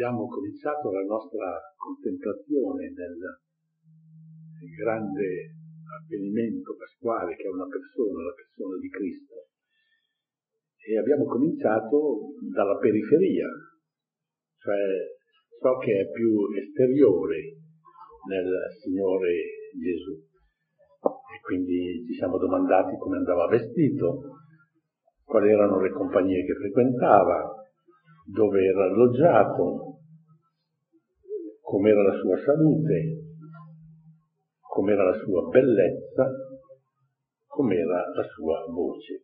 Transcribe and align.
abbiamo 0.00 0.26
cominciato 0.28 0.90
la 0.90 1.04
nostra 1.04 1.60
contemplazione 1.76 2.88
del 2.88 3.20
grande 4.80 5.52
avvenimento 6.00 6.74
pasquale 6.74 7.36
che 7.36 7.42
è 7.42 7.52
una 7.52 7.68
persona, 7.68 8.24
la 8.24 8.32
persona 8.32 8.80
di 8.80 8.88
Cristo. 8.88 9.34
E 10.80 10.96
abbiamo 10.96 11.26
cominciato 11.26 12.32
dalla 12.48 12.78
periferia, 12.78 13.44
cioè 14.56 14.80
ciò 15.60 15.76
che 15.76 16.00
è 16.00 16.08
più 16.08 16.48
esteriore 16.56 17.60
nel 18.24 18.48
Signore 18.80 19.36
Gesù. 19.76 20.16
E 20.16 21.40
quindi 21.44 22.06
ci 22.08 22.14
siamo 22.14 22.38
domandati 22.38 22.96
come 22.96 23.18
andava 23.18 23.48
vestito, 23.48 24.32
quali 25.24 25.50
erano 25.50 25.78
le 25.78 25.90
compagnie 25.90 26.42
che 26.46 26.54
frequentava, 26.54 27.59
dove 28.32 28.64
era 28.64 28.84
alloggiato, 28.84 29.98
com'era 31.60 32.02
la 32.02 32.18
sua 32.18 32.36
salute, 32.38 33.24
com'era 34.60 35.04
la 35.04 35.16
sua 35.18 35.48
bellezza, 35.48 36.30
com'era 37.46 38.08
la 38.14 38.24
sua 38.34 38.64
voce. 38.68 39.22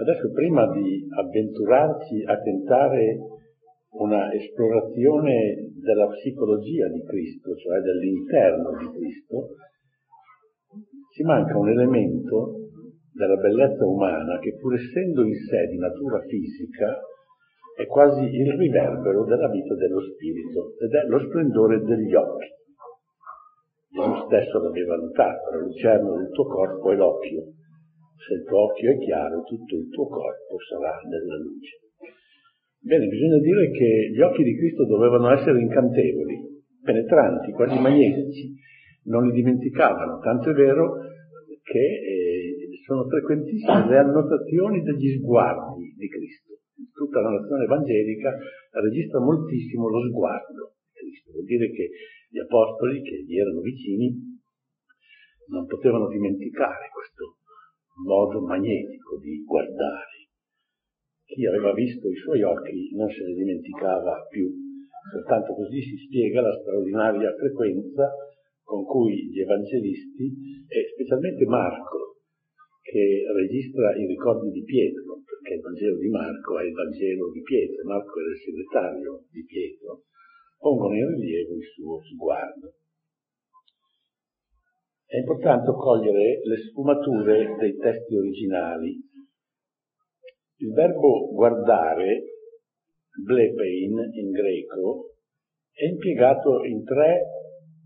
Adesso 0.00 0.32
prima 0.32 0.70
di 0.72 1.06
avventurarci 1.14 2.24
a 2.24 2.40
tentare 2.40 3.18
una 3.90 4.32
esplorazione 4.32 5.70
della 5.74 6.06
psicologia 6.08 6.88
di 6.88 7.02
Cristo, 7.04 7.54
cioè 7.56 7.80
dell'interno 7.80 8.70
di 8.78 8.90
Cristo, 8.90 9.48
ci 11.12 11.22
manca 11.24 11.58
un 11.58 11.68
elemento 11.68 12.61
della 13.12 13.36
bellezza 13.36 13.84
umana 13.84 14.38
che 14.38 14.56
pur 14.56 14.74
essendo 14.74 15.22
in 15.22 15.34
sé 15.34 15.66
di 15.66 15.76
natura 15.76 16.20
fisica 16.22 16.98
è 17.76 17.86
quasi 17.86 18.24
il 18.24 18.52
riverbero 18.52 19.24
della 19.24 19.48
vita 19.48 19.74
dello 19.74 20.00
spirito 20.00 20.74
ed 20.80 20.92
è 20.92 21.06
lo 21.06 21.18
splendore 21.20 21.80
degli 21.82 22.14
occhi. 22.14 22.48
Gesù 23.92 24.24
stesso 24.26 24.58
l'aveva 24.58 24.96
notato, 24.96 25.50
la 25.50 25.60
lucerna 25.60 26.16
del 26.16 26.30
tuo 26.30 26.46
corpo 26.46 26.90
è 26.90 26.96
l'occhio. 26.96 27.42
Se 28.26 28.34
il 28.34 28.44
tuo 28.44 28.64
occhio 28.64 28.90
è 28.90 28.98
chiaro, 28.98 29.42
tutto 29.42 29.76
il 29.76 29.88
tuo 29.90 30.06
corpo 30.08 30.56
sarà 30.68 31.00
nella 31.08 31.36
luce. 31.36 31.80
Bene, 32.80 33.06
bisogna 33.06 33.38
dire 33.38 33.70
che 33.70 34.10
gli 34.12 34.20
occhi 34.20 34.42
di 34.42 34.56
Cristo 34.56 34.86
dovevano 34.86 35.30
essere 35.32 35.60
incantevoli, 35.60 36.64
penetranti, 36.82 37.52
quasi 37.52 37.78
magnetici, 37.78 38.54
non 39.04 39.26
li 39.26 39.32
dimenticavano, 39.32 40.18
tanto 40.20 40.50
è 40.50 40.52
vero 40.52 40.94
che 41.62 41.78
eh, 41.78 42.31
sono 42.84 43.06
frequentissime 43.08 43.88
le 43.88 43.98
annotazioni 43.98 44.82
degli 44.82 45.18
sguardi 45.18 45.94
di 45.96 46.08
Cristo. 46.08 46.58
Tutta 46.92 47.20
la 47.20 47.30
nazione 47.30 47.64
evangelica 47.64 48.36
registra 48.70 49.20
moltissimo 49.20 49.88
lo 49.88 50.00
sguardo 50.08 50.74
di 50.82 50.90
Cristo. 50.92 51.32
Vuol 51.32 51.44
dire 51.44 51.70
che 51.70 51.90
gli 52.30 52.38
apostoli 52.38 53.02
che 53.02 53.22
gli 53.24 53.38
erano 53.38 53.60
vicini 53.60 54.40
non 55.48 55.66
potevano 55.66 56.08
dimenticare 56.08 56.88
questo 56.92 57.36
modo 58.04 58.40
magnetico 58.40 59.18
di 59.18 59.42
guardare. 59.44 60.28
Chi 61.24 61.46
aveva 61.46 61.72
visto 61.72 62.08
i 62.08 62.16
suoi 62.16 62.42
occhi 62.42 62.94
non 62.94 63.08
se 63.08 63.22
ne 63.24 63.34
dimenticava 63.34 64.26
più. 64.28 64.48
Soltanto 65.10 65.54
così 65.54 65.82
si 65.82 65.96
spiega 66.06 66.40
la 66.40 66.56
straordinaria 66.60 67.34
frequenza 67.34 68.10
con 68.62 68.84
cui 68.84 69.28
gli 69.28 69.40
evangelisti, 69.40 70.24
e 70.68 70.88
specialmente 70.94 71.44
Marco, 71.44 72.11
che 72.82 73.24
registra 73.32 73.96
i 73.96 74.06
ricordi 74.06 74.50
di 74.50 74.64
Pietro, 74.64 75.22
perché 75.24 75.54
il 75.54 75.60
Vangelo 75.60 75.96
di 75.96 76.08
Marco 76.08 76.58
è 76.58 76.64
il 76.64 76.72
Vangelo 76.72 77.30
di 77.30 77.40
Pietro, 77.40 77.84
Marco 77.84 78.20
era 78.20 78.30
il 78.30 78.38
segretario 78.38 79.24
di 79.30 79.44
Pietro, 79.44 80.02
pongono 80.58 80.94
in 80.94 81.08
rilievo 81.14 81.54
il 81.54 81.66
suo 81.74 82.02
sguardo. 82.02 82.74
È 85.06 85.16
importante 85.16 85.70
cogliere 85.72 86.40
le 86.42 86.56
sfumature 86.56 87.56
dei 87.58 87.76
testi 87.76 88.16
originali. 88.16 88.98
Il 90.56 90.72
verbo 90.72 91.30
guardare, 91.32 92.22
blepein 93.22 94.10
in 94.14 94.30
greco, 94.30 95.16
è 95.70 95.84
impiegato 95.84 96.64
in 96.64 96.82
tre 96.84 97.20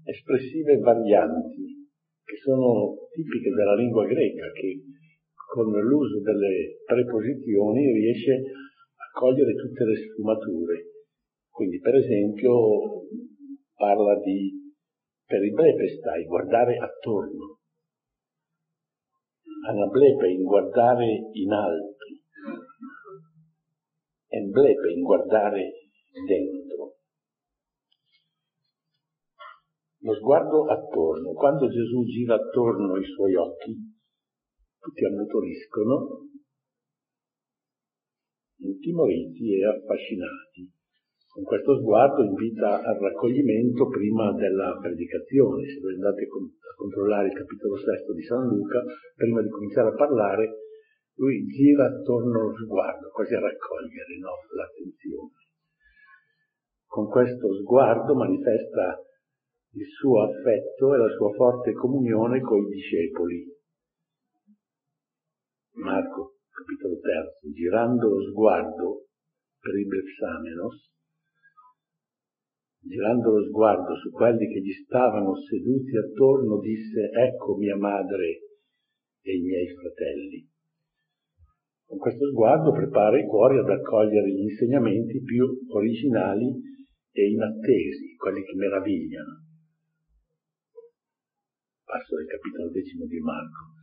espressive 0.04 0.78
varianti 0.78 1.88
che 2.22 2.36
sono 2.42 3.08
tipiche 3.12 3.50
della 3.50 3.74
lingua 3.74 4.04
greca, 4.06 4.50
che 4.52 4.82
con 5.56 5.72
l'uso 5.72 6.20
delle 6.20 6.82
preposizioni 6.84 7.90
riesce 7.90 8.34
a 8.34 9.18
cogliere 9.18 9.54
tutte 9.54 9.84
le 9.86 9.96
sfumature. 9.96 10.84
Quindi, 11.48 11.80
per 11.80 11.94
esempio, 11.94 13.06
parla 13.74 14.20
di 14.20 14.52
per 15.24 15.42
il 15.42 15.54
blepestai, 15.54 16.24
guardare 16.26 16.76
attorno, 16.76 17.60
anablepe 19.66 20.28
in 20.28 20.42
guardare 20.42 21.30
in 21.32 21.50
alto, 21.50 22.04
emblepe 24.28 24.92
in 24.92 25.02
guardare 25.02 25.72
dentro. 26.28 26.96
Lo 30.00 30.14
sguardo 30.16 30.66
attorno, 30.66 31.32
quando 31.32 31.66
Gesù 31.66 32.04
gira 32.04 32.34
attorno 32.34 32.96
i 32.98 33.04
suoi 33.04 33.34
occhi, 33.34 33.95
tutti 34.86 35.04
ammutoriscono, 35.04 36.30
intimoriti 38.62 39.58
e 39.58 39.66
affascinati. 39.66 40.70
Con 41.26 41.42
questo 41.42 41.76
sguardo 41.80 42.22
invita 42.22 42.82
al 42.82 42.96
raccoglimento 42.96 43.88
prima 43.88 44.32
della 44.32 44.78
predicazione. 44.80 45.66
Se 45.66 45.80
voi 45.80 45.94
andate 45.94 46.22
a 46.22 46.74
controllare 46.76 47.26
il 47.26 47.34
capitolo 47.34 47.76
sesto 47.76 48.14
di 48.14 48.22
San 48.22 48.46
Luca, 48.46 48.80
prima 49.16 49.42
di 49.42 49.48
cominciare 49.50 49.88
a 49.88 49.94
parlare, 49.94 50.54
lui 51.16 51.44
gira 51.46 51.86
attorno 51.86 52.40
allo 52.40 52.54
sguardo, 52.54 53.10
quasi 53.10 53.34
a 53.34 53.40
raccogliere 53.40 54.18
no? 54.20 54.32
l'attenzione. 54.54 55.34
Con 56.86 57.08
questo 57.10 57.54
sguardo 57.60 58.14
manifesta 58.14 59.02
il 59.72 59.86
suo 59.98 60.22
affetto 60.22 60.94
e 60.94 60.96
la 60.96 61.10
sua 61.10 61.32
forte 61.34 61.72
comunione 61.72 62.40
con 62.40 62.64
i 62.64 62.68
discepoli. 62.70 63.55
Marco, 65.76 66.36
capitolo 66.50 66.98
terzo, 67.00 67.52
girando 67.52 68.08
lo 68.08 68.22
sguardo 68.30 69.06
per 69.60 69.74
il 69.78 69.86
Blexamenos, 69.86 70.90
girando 72.80 73.38
lo 73.38 73.44
sguardo 73.44 73.94
su 73.96 74.10
quelli 74.10 74.46
che 74.52 74.60
gli 74.60 74.72
stavano 74.72 75.34
seduti 75.36 75.96
attorno, 75.96 76.58
disse, 76.60 77.10
ecco 77.10 77.56
mia 77.56 77.76
madre 77.76 78.26
e 79.22 79.36
i 79.36 79.42
miei 79.42 79.68
fratelli. 79.68 80.48
Con 81.84 81.98
questo 81.98 82.26
sguardo 82.30 82.72
prepara 82.72 83.18
i 83.18 83.26
cuori 83.26 83.58
ad 83.58 83.68
accogliere 83.68 84.30
gli 84.30 84.48
insegnamenti 84.48 85.22
più 85.22 85.46
originali 85.68 86.50
e 87.12 87.30
inattesi, 87.30 88.16
quelli 88.16 88.42
che 88.42 88.54
meravigliano 88.54 89.44
passo 91.86 92.16
del 92.16 92.26
capitolo 92.26 92.68
decimo 92.70 93.06
di 93.06 93.20
Marco. 93.20 93.75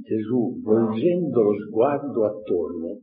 Gesù, 0.00 0.60
volgendo 0.62 1.42
lo 1.42 1.54
sguardo 1.66 2.24
attorno 2.24 3.02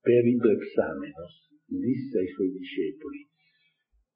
per 0.00 0.24
i 0.24 0.36
Blexamenos, 0.36 1.50
disse 1.66 2.18
ai 2.18 2.28
suoi 2.28 2.50
discepoli, 2.50 3.28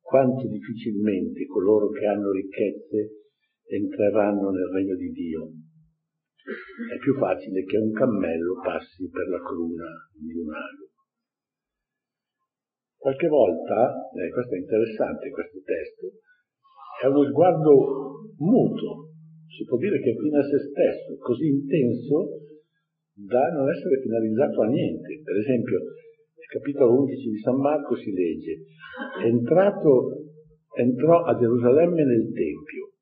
quanto 0.00 0.46
difficilmente 0.46 1.46
coloro 1.46 1.90
che 1.90 2.06
hanno 2.06 2.30
ricchezze 2.30 3.26
entreranno 3.68 4.50
nel 4.50 4.70
regno 4.72 4.94
di 4.94 5.10
Dio. 5.10 5.50
È 6.94 6.98
più 6.98 7.14
facile 7.16 7.64
che 7.64 7.76
un 7.76 7.90
cammello 7.90 8.60
passi 8.62 9.08
per 9.10 9.26
la 9.28 9.40
cruna 9.40 9.86
di 10.14 10.32
un 10.32 10.54
ago. 10.54 10.86
Qualche 12.96 13.26
volta, 13.26 14.10
eh, 14.12 14.30
questo 14.30 14.54
è 14.54 14.58
interessante 14.58 15.30
questo 15.30 15.60
testo, 15.64 16.06
è 17.02 17.06
uno 17.06 17.24
sguardo 17.24 18.30
muto, 18.38 19.15
si 19.48 19.64
può 19.64 19.76
dire 19.78 20.00
che 20.00 20.10
è 20.10 20.16
fine 20.16 20.38
a 20.38 20.42
se 20.42 20.58
stesso, 20.58 21.16
così 21.18 21.46
intenso 21.46 22.40
da 23.16 23.48
non 23.52 23.70
essere 23.70 24.00
finalizzato 24.00 24.62
a 24.62 24.66
niente. 24.66 25.20
Per 25.22 25.36
esempio, 25.36 25.78
nel 25.78 26.48
capitolo 26.48 27.00
11 27.00 27.30
di 27.30 27.38
San 27.38 27.56
Marco 27.56 27.96
si 27.96 28.12
legge, 28.12 28.62
entrato, 29.24 30.24
entrò 30.76 31.22
a 31.24 31.36
Gerusalemme 31.38 32.04
nel 32.04 32.32
Tempio 32.32 32.92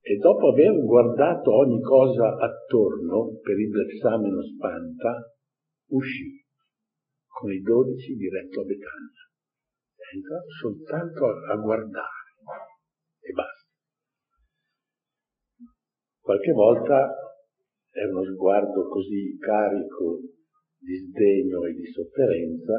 e 0.00 0.16
dopo 0.16 0.52
aver 0.52 0.72
guardato 0.80 1.54
ogni 1.54 1.82
cosa 1.82 2.36
attorno 2.38 3.38
per 3.42 3.58
il 3.58 3.70
l'esameno 3.70 4.42
spanta, 4.42 5.34
uscì 5.90 6.42
con 7.26 7.52
i 7.52 7.60
dodici 7.60 8.14
diretto 8.14 8.60
a 8.60 8.64
Betania. 8.64 9.28
È 9.94 10.14
entrato 10.14 10.50
soltanto 10.60 11.26
a 11.26 11.56
guardare 11.56 12.32
e 13.20 13.32
basta. 13.32 13.57
Qualche 16.28 16.52
volta 16.52 17.08
è 17.88 18.04
uno 18.04 18.22
sguardo 18.22 18.86
così 18.86 19.38
carico 19.38 20.20
di 20.76 20.94
sdegno 21.08 21.64
e 21.64 21.72
di 21.72 21.86
sofferenza 21.86 22.74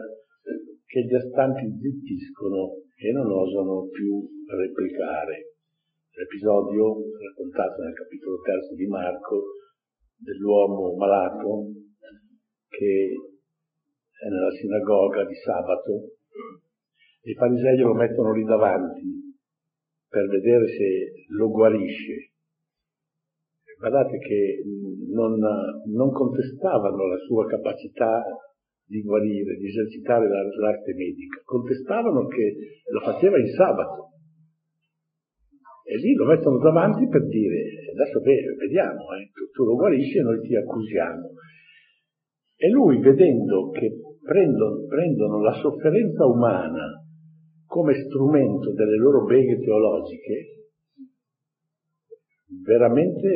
che 0.86 1.02
gli 1.02 1.16
astanti 1.16 1.66
zittiscono 1.66 2.78
e 2.94 3.12
non 3.12 3.26
osano 3.26 3.88
più 3.90 4.22
replicare. 4.46 5.58
L'episodio 6.14 6.94
raccontato 7.18 7.82
nel 7.82 7.96
capitolo 7.96 8.38
terzo 8.42 8.76
di 8.76 8.86
Marco 8.86 9.42
dell'uomo 10.16 10.94
malato 10.94 11.74
che 12.70 13.14
è 14.14 14.30
nella 14.30 14.52
sinagoga 14.52 15.26
di 15.26 15.34
sabato 15.34 16.20
i 17.24 17.34
farisei 17.34 17.80
lo 17.80 17.96
mettono 17.96 18.32
lì 18.32 18.44
davanti 18.44 19.42
per 20.08 20.28
vedere 20.28 20.68
se 20.68 21.26
lo 21.30 21.50
guarisce. 21.50 22.29
Guardate 23.80 24.18
che 24.20 24.62
non, 25.08 25.40
non 25.40 26.12
contestavano 26.12 27.08
la 27.08 27.18
sua 27.26 27.46
capacità 27.46 28.22
di 28.86 29.02
guarire, 29.02 29.56
di 29.56 29.68
esercitare 29.68 30.28
l'arte 30.28 30.94
medica, 30.94 31.40
contestavano 31.46 32.28
che 32.28 32.56
lo 32.92 33.00
faceva 33.00 33.40
in 33.40 33.48
sabato. 33.48 34.10
E 35.86 35.96
lì 35.96 36.14
lo 36.14 36.26
mettono 36.26 36.58
davanti 36.58 37.08
per 37.08 37.26
dire, 37.28 37.90
adesso 37.94 38.20
vediamo, 38.20 39.14
eh, 39.16 39.32
tu, 39.32 39.50
tu, 39.54 39.64
lo 39.64 39.76
guarisci 39.76 40.18
e 40.18 40.22
noi 40.24 40.42
ti 40.42 40.56
accusiamo. 40.56 41.30
E 42.58 42.70
lui, 42.70 43.00
vedendo 43.00 43.70
che 43.70 43.90
prendono, 44.22 44.86
prendono 44.88 45.42
la 45.42 45.54
sofferenza 45.54 46.26
umana 46.26 47.02
come 47.66 47.94
strumento 47.94 48.74
delle 48.74 48.98
loro 48.98 49.24
beghe 49.24 49.58
teologiche, 49.60 50.59
veramente 52.64 53.30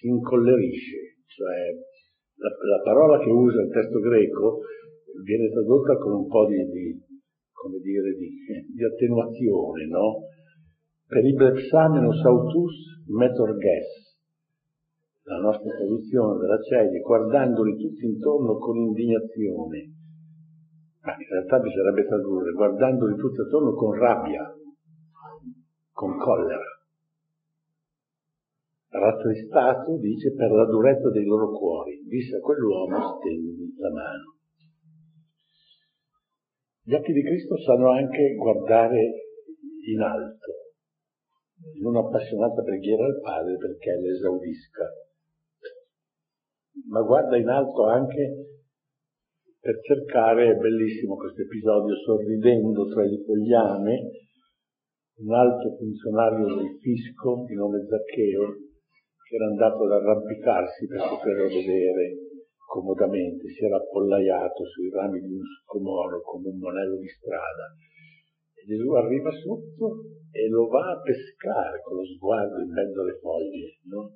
si 0.00 0.08
incollerisce, 0.08 1.20
cioè 1.26 1.74
la, 2.36 2.48
la, 2.48 2.82
parola 2.82 3.18
che 3.18 3.30
usa 3.30 3.62
il 3.62 3.70
testo 3.70 3.98
greco 4.00 4.60
viene 5.24 5.50
tradotta 5.50 5.96
con 5.98 6.12
un 6.12 6.26
po' 6.26 6.46
di, 6.46 6.56
di 6.56 7.00
come 7.52 7.78
dire, 7.80 8.12
di, 8.12 8.28
di 8.74 8.84
attenuazione, 8.84 9.86
no? 9.86 10.28
Per 11.06 11.24
i 11.24 11.32
blepsamenos 11.34 12.24
autus 12.24 13.04
metorges, 13.06 14.18
la 15.22 15.38
nostra 15.38 15.76
traduzione 15.76 16.38
della 16.40 16.60
Celi, 16.62 17.00
guardandoli 17.00 17.76
tutti 17.76 18.04
intorno 18.04 18.58
con 18.58 18.76
indignazione, 18.76 19.92
ma 21.02 21.12
in 21.12 21.28
realtà 21.28 21.58
bisognerebbe 21.58 22.06
tradurre 22.06 22.52
guardandoli 22.52 23.16
tutti 23.16 23.40
attorno 23.40 23.72
con 23.74 23.92
rabbia, 23.92 24.52
con 25.92 26.16
collera. 26.18 26.75
Rattristato, 28.98 29.98
dice, 29.98 30.32
per 30.34 30.50
la 30.50 30.64
durezza 30.64 31.10
dei 31.10 31.24
loro 31.24 31.50
cuori, 31.50 32.02
disse 32.06 32.36
a 32.36 32.40
quell'uomo 32.40 33.18
stendi 33.18 33.74
la 33.76 33.90
mano. 33.90 34.34
Gli 36.82 36.94
occhi 36.94 37.12
di 37.12 37.22
Cristo 37.22 37.58
sanno 37.58 37.90
anche 37.90 38.34
guardare 38.34 39.00
in 39.92 40.00
alto, 40.00 40.52
in 41.74 41.84
un'appassionata 41.84 42.62
preghiera 42.62 43.04
al 43.04 43.20
Padre 43.20 43.56
perché 43.56 43.96
l'esaudisca, 44.00 44.84
ma 46.88 47.02
guarda 47.02 47.36
in 47.36 47.48
alto 47.48 47.86
anche 47.86 48.46
per 49.60 49.80
cercare, 49.82 50.52
è 50.52 50.54
bellissimo 50.54 51.16
questo 51.16 51.42
episodio, 51.42 51.96
sorridendo 51.96 52.86
tra 52.86 53.04
il 53.04 53.20
fogliame, 53.26 54.10
un 55.16 55.34
alto 55.34 55.74
funzionario 55.76 56.46
del 56.54 56.78
fisco 56.78 57.44
di 57.48 57.54
nome 57.54 57.84
Zaccheo, 57.84 58.65
che 59.26 59.34
era 59.34 59.46
andato 59.46 59.82
ad 59.82 59.90
arrampicarsi 59.90 60.86
per 60.86 61.02
poterlo 61.02 61.48
vedere 61.50 62.14
comodamente, 62.66 63.50
si 63.50 63.64
era 63.64 63.76
appollaiato 63.76 64.64
sui 64.66 64.88
rami 64.90 65.20
di 65.20 65.32
un 65.34 65.42
scomoro 65.42 66.22
come 66.22 66.48
un 66.50 66.58
monello 66.58 66.96
di 66.96 67.08
strada. 67.08 67.74
E 68.54 68.64
Gesù 68.64 68.90
arriva 68.94 69.30
sotto 69.30 70.14
e 70.30 70.48
lo 70.48 70.68
va 70.68 70.92
a 70.92 71.00
pescare 71.00 71.82
con 71.82 71.96
lo 71.96 72.04
sguardo 72.06 72.60
in 72.62 72.70
mezzo 72.70 73.00
alle 73.00 73.18
foglie, 73.18 73.78
no? 73.90 74.14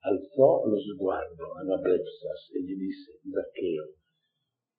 Alzò 0.00 0.64
lo 0.64 0.80
sguardo 0.80 1.52
a 1.52 1.62
Nablepsas 1.62 2.56
e 2.56 2.62
gli 2.62 2.76
disse, 2.76 3.20
Zaccheo, 3.20 4.00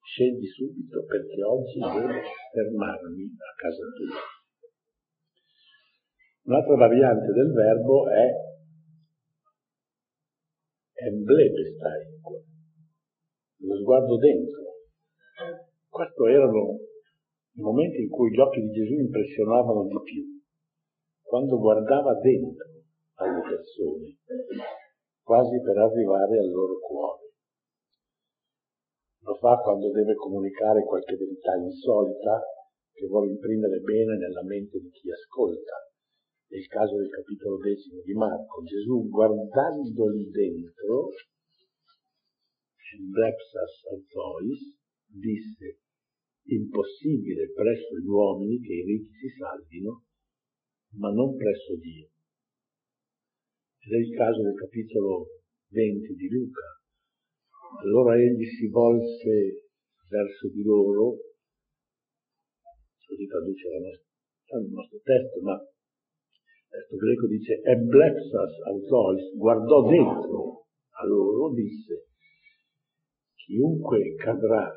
scendi 0.01 0.47
subito 0.47 1.06
perché 1.06 1.44
oggi 1.44 1.77
devo 1.77 2.09
fermarmi 2.53 3.25
a 3.38 3.53
casa 3.53 3.85
tua. 3.85 4.18
Un'altra 6.44 6.75
variante 6.75 7.31
del 7.33 7.51
verbo 7.53 8.09
è 8.09 8.50
emblepestai, 11.01 12.03
lo 13.57 13.75
sguardo 13.77 14.18
dentro. 14.18 14.62
Questi 15.89 16.24
erano 16.24 16.77
i 17.53 17.62
momenti 17.62 18.01
in 18.01 18.09
cui 18.09 18.31
gli 18.31 18.39
occhi 18.39 18.62
di 18.62 18.71
Gesù 18.71 18.94
impressionavano 18.94 19.88
di 19.88 20.00
più, 20.03 20.24
quando 21.21 21.57
guardava 21.57 22.13
dentro 22.19 22.68
alle 23.15 23.42
persone, 23.42 24.18
quasi 25.21 25.62
per 25.62 25.77
arrivare 25.77 26.38
al 26.39 26.50
loro 26.50 26.80
cuore. 26.80 27.30
Lo 29.24 29.36
fa 29.36 29.57
quando 29.57 29.92
deve 29.92 30.15
comunicare 30.15 30.83
qualche 30.83 31.15
verità 31.15 31.56
insolita 31.56 32.42
che 32.94 33.06
vuole 33.07 33.30
imprimere 33.30 33.80
bene 33.80 34.18
nella 34.18 34.44
mente 34.44 34.80
di 34.80 34.89
chi 34.89 35.12
ascolta. 35.12 35.90
È 36.51 36.57
il 36.57 36.68
caso 36.68 36.98
del 36.98 37.07
capitolo 37.07 37.59
decimo 37.59 38.01
di 38.01 38.12
Marco. 38.12 38.62
Gesù 38.63 39.07
guardandoli 39.07 40.30
dentro, 40.31 41.12
Blepsas 43.07 43.86
autois, 43.89 44.59
disse 45.07 45.80
impossibile 46.48 47.53
presso 47.53 47.98
gli 47.98 48.06
uomini 48.06 48.59
che 48.59 48.74
i 48.74 48.83
ricchi 48.83 49.13
si 49.13 49.30
salvino, 49.38 50.03
ma 51.00 51.09
non 51.13 51.38
presso 51.38 51.77
Dio. 51.77 52.09
Ed 53.80 53.94
è 53.94 53.97
il 53.97 54.13
caso 54.13 54.42
del 54.42 54.56
capitolo 54.56 55.27
20 55.69 56.15
di 56.15 56.27
Luca, 56.27 56.81
allora 57.80 58.19
egli 58.19 58.45
si 58.45 58.68
volse 58.68 59.69
verso 60.09 60.50
di 60.50 60.63
loro, 60.63 61.15
così 63.06 63.25
traduce 63.25 63.69
nostra, 63.69 64.59
il 64.59 64.69
nostro 64.69 65.00
testo, 65.00 65.39
ma 65.39 65.57
testo 66.71 66.95
greco 66.95 67.27
dice 67.27 67.59
Eblexas 67.59 68.53
autois, 68.65 69.35
guardò 69.35 69.89
dentro 69.89 70.68
a 70.89 71.06
loro, 71.06 71.53
disse, 71.53 72.07
chiunque 73.35 74.15
cadrà 74.15 74.71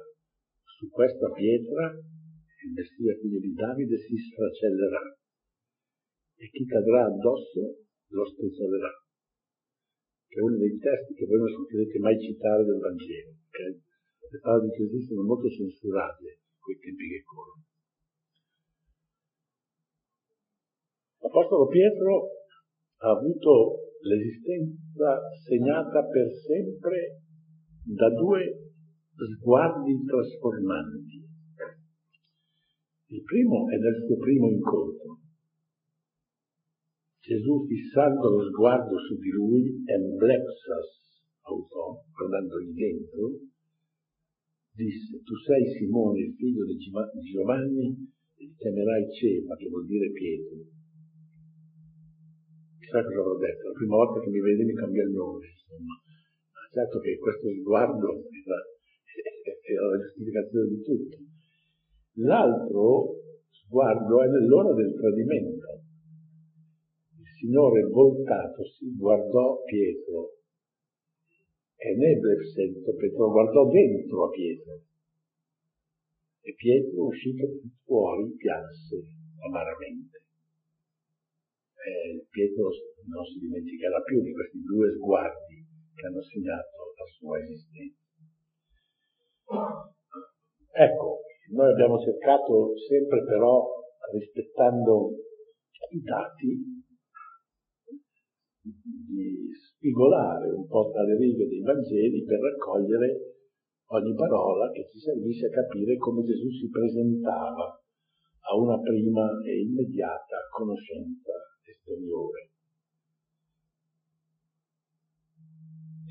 su 0.78 0.90
questa 0.90 1.30
pietra, 1.30 1.94
il 1.94 2.72
Messia 2.72 3.14
figlio 3.20 3.38
di 3.38 3.52
Davide, 3.52 3.96
si 3.98 4.16
sfracellerà 4.16 5.16
e 6.36 6.50
chi 6.50 6.64
cadrà 6.66 7.04
addosso 7.06 7.86
lo 8.08 8.26
strizzolerà 8.26 8.90
che 10.34 10.40
è 10.40 10.42
uno 10.42 10.58
dei 10.58 10.76
testi 10.78 11.14
che 11.14 11.26
voi 11.26 11.38
non 11.38 11.46
sentirete 11.46 11.98
mai 12.00 12.18
citare 12.18 12.64
del 12.64 12.80
Vangelo, 12.82 13.38
okay? 13.46 13.70
le 14.34 14.38
parole 14.42 14.66
di 14.66 14.82
Gesù 14.82 14.98
sono 15.06 15.22
molto 15.22 15.48
censurate 15.48 16.42
quei 16.58 16.76
tempi 16.76 17.06
che 17.06 17.22
corrono. 17.22 17.62
L'Apostolo 21.24 21.66
Pietro 21.68 22.28
ha 23.00 23.10
avuto 23.16 23.96
l'esistenza 24.04 25.24
segnata 25.48 26.04
per 26.04 26.28
sempre 26.44 27.22
da 27.82 28.10
due 28.10 28.72
sguardi 29.38 30.04
trasformanti. 30.04 31.24
Il 33.06 33.22
primo 33.22 33.70
è 33.70 33.76
nel 33.78 34.04
suo 34.04 34.16
primo 34.18 34.50
incontro, 34.50 35.20
Gesù 37.24 37.64
fissando 37.66 38.28
lo 38.28 38.44
sguardo 38.50 38.98
su 38.98 39.16
di 39.16 39.30
lui, 39.30 39.82
emblexas 39.86 41.24
autò, 41.40 42.04
guardandogli 42.12 42.74
dentro, 42.74 43.30
disse, 44.74 45.22
tu 45.22 45.34
sei 45.36 45.72
Simone, 45.72 46.34
figlio 46.36 46.66
di 46.66 46.76
Giovanni, 47.32 48.12
e 48.36 48.44
ti 48.46 48.54
chiamerai 48.58 49.10
Cefa, 49.10 49.56
che 49.56 49.68
vuol 49.70 49.86
dire 49.86 50.12
Pietro. 50.12 50.83
Chissà 52.94 53.10
cosa 53.10 53.20
avrò 53.26 53.36
detto, 53.38 53.66
la 53.66 53.74
prima 53.74 53.96
volta 53.96 54.20
che 54.20 54.30
mi 54.30 54.38
vede 54.38 54.62
mi 54.62 54.74
cambia 54.74 55.02
il 55.02 55.10
nome, 55.10 55.46
insomma. 55.50 55.94
Ma 55.98 56.62
certo 56.70 57.00
che 57.00 57.18
questo 57.18 57.50
sguardo 57.50 58.06
era, 58.30 58.58
era 59.66 59.86
la 59.90 59.98
giustificazione 59.98 60.68
di 60.68 60.80
tutto. 60.80 61.16
L'altro 62.22 63.18
sguardo 63.50 64.22
è 64.22 64.28
nell'ora 64.28 64.72
del 64.74 64.94
tradimento 64.94 65.66
Signore 67.34 67.82
voltatosi 67.82 68.94
guardò 68.94 69.60
Pietro 69.64 70.38
e 71.74 71.96
Neblefsento 71.96 72.94
Pietro 72.94 73.30
guardò 73.30 73.68
dentro 73.70 74.26
a 74.26 74.30
Pietro 74.30 74.82
e 76.42 76.54
Pietro 76.54 77.06
uscito 77.06 77.44
fuori 77.82 78.30
pianse 78.36 79.02
amaramente. 79.44 80.23
E 81.84 82.24
Pietro 82.30 82.70
non 83.12 83.24
si 83.24 83.38
dimenticherà 83.38 84.00
più 84.00 84.22
di 84.22 84.32
questi 84.32 84.60
due 84.62 84.90
sguardi 84.96 85.60
che 85.94 86.06
hanno 86.06 86.22
segnato 86.22 86.96
la 86.96 87.06
sua 87.12 87.38
esistenza. 87.40 88.00
Ecco, 90.72 91.20
Noi 91.52 91.70
abbiamo 91.70 92.00
cercato 92.00 92.72
sempre 92.88 93.22
però, 93.22 93.68
rispettando 94.12 95.12
i 95.92 96.00
dati, 96.00 96.82
di 98.64 99.52
spigolare 99.52 100.48
un 100.48 100.66
po' 100.66 100.90
tra 100.90 101.02
le 101.02 101.18
righe 101.18 101.46
dei 101.46 101.60
Vangeli 101.60 102.24
per 102.24 102.40
raccogliere 102.40 103.36
ogni 103.92 104.14
parola 104.14 104.70
che 104.70 104.88
ci 104.88 104.98
servisse 104.98 105.46
a 105.46 105.50
capire 105.50 105.98
come 105.98 106.24
Gesù 106.24 106.48
si 106.48 106.70
presentava 106.70 107.78
a 108.48 108.56
una 108.56 108.80
prima 108.80 109.28
e 109.44 109.60
immediata 109.60 110.48
conoscenza 110.50 111.53
esteriore. 111.84 112.48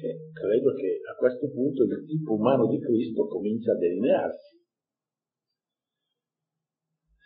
E 0.03 0.31
credo 0.33 0.73
che 0.73 0.99
a 1.09 1.15
questo 1.17 1.49
punto 1.49 1.83
il 1.83 2.05
tipo 2.05 2.33
umano 2.33 2.67
di 2.67 2.79
Cristo 2.79 3.25
comincia 3.27 3.71
a 3.71 3.77
delinearsi, 3.77 4.61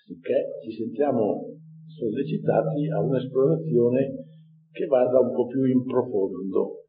sicché 0.05 0.59
ci 0.63 0.71
sentiamo 0.71 1.57
sollecitati 1.87 2.87
a 2.89 3.01
un'esplorazione 3.01 4.25
che 4.71 4.85
vada 4.85 5.19
un 5.19 5.33
po' 5.33 5.47
più 5.47 5.63
in 5.65 5.83
profondo 5.83 6.85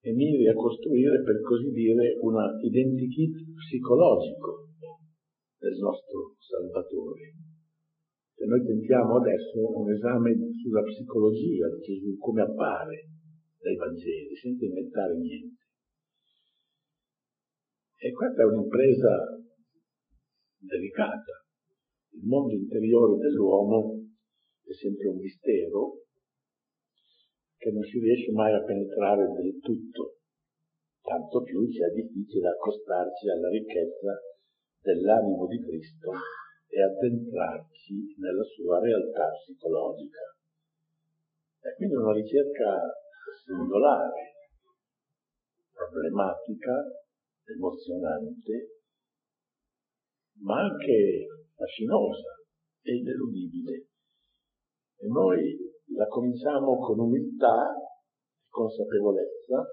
e 0.00 0.12
miri 0.12 0.46
a 0.46 0.54
costruire, 0.54 1.22
per 1.22 1.40
così 1.40 1.70
dire, 1.70 2.16
una 2.20 2.44
identikit 2.62 3.34
psicologico 3.56 4.68
del 5.58 5.76
nostro 5.78 6.36
Salvatore. 6.38 7.47
Se 8.38 8.46
noi 8.46 8.64
tentiamo 8.64 9.16
adesso 9.16 9.58
un 9.58 9.90
esame 9.90 10.30
sulla 10.62 10.82
psicologia 10.82 11.66
di 11.74 11.80
Gesù, 11.80 12.16
come 12.18 12.42
appare 12.42 13.08
dai 13.58 13.74
Vangeli, 13.74 14.36
senza 14.36 14.64
inventare 14.64 15.16
niente. 15.16 15.66
E 17.96 18.12
questa 18.12 18.42
è 18.42 18.44
un'impresa 18.44 19.42
delicata. 20.56 21.44
Il 22.10 22.28
mondo 22.28 22.54
interiore 22.54 23.16
dell'uomo 23.16 24.06
è 24.62 24.72
sempre 24.72 25.08
un 25.08 25.18
mistero 25.18 26.02
che 27.56 27.72
non 27.72 27.82
si 27.82 27.98
riesce 27.98 28.30
mai 28.30 28.54
a 28.54 28.62
penetrare 28.62 29.32
del 29.32 29.58
tutto, 29.58 30.18
tanto 31.02 31.42
più 31.42 31.68
ci 31.68 31.82
è 31.82 31.90
difficile 31.92 32.50
accostarci 32.50 33.30
alla 33.30 33.48
ricchezza 33.48 34.14
dell'animo 34.80 35.48
di 35.48 35.58
Cristo 35.60 36.12
e 36.68 36.82
addentrarci 36.82 38.14
nella 38.18 38.44
sua 38.44 38.78
realtà 38.78 39.30
psicologica. 39.32 40.36
È 41.60 41.74
quindi 41.74 41.94
una 41.96 42.12
ricerca 42.12 42.78
singolare, 43.44 44.34
problematica, 45.72 46.84
emozionante, 47.44 48.80
ma 50.40 50.60
anche 50.60 51.26
fascinosa 51.54 52.36
e 52.82 52.96
ineludibile. 52.96 53.86
E 54.96 55.06
noi 55.08 55.56
la 55.96 56.06
cominciamo 56.06 56.78
con 56.78 56.98
umiltà 56.98 57.74
e 57.74 58.46
consapevolezza, 58.48 59.64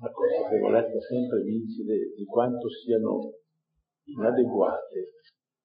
la 0.00 0.10
consapevolezza 0.10 1.00
sempre 1.00 1.42
vigile 1.42 2.14
di 2.16 2.24
quanto 2.24 2.68
siano 2.70 3.34
inadeguate 4.10 5.12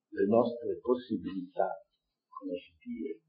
le 0.09 0.25
nostre 0.27 0.79
possibilità 0.81 1.69
conoscitive. 2.27 3.19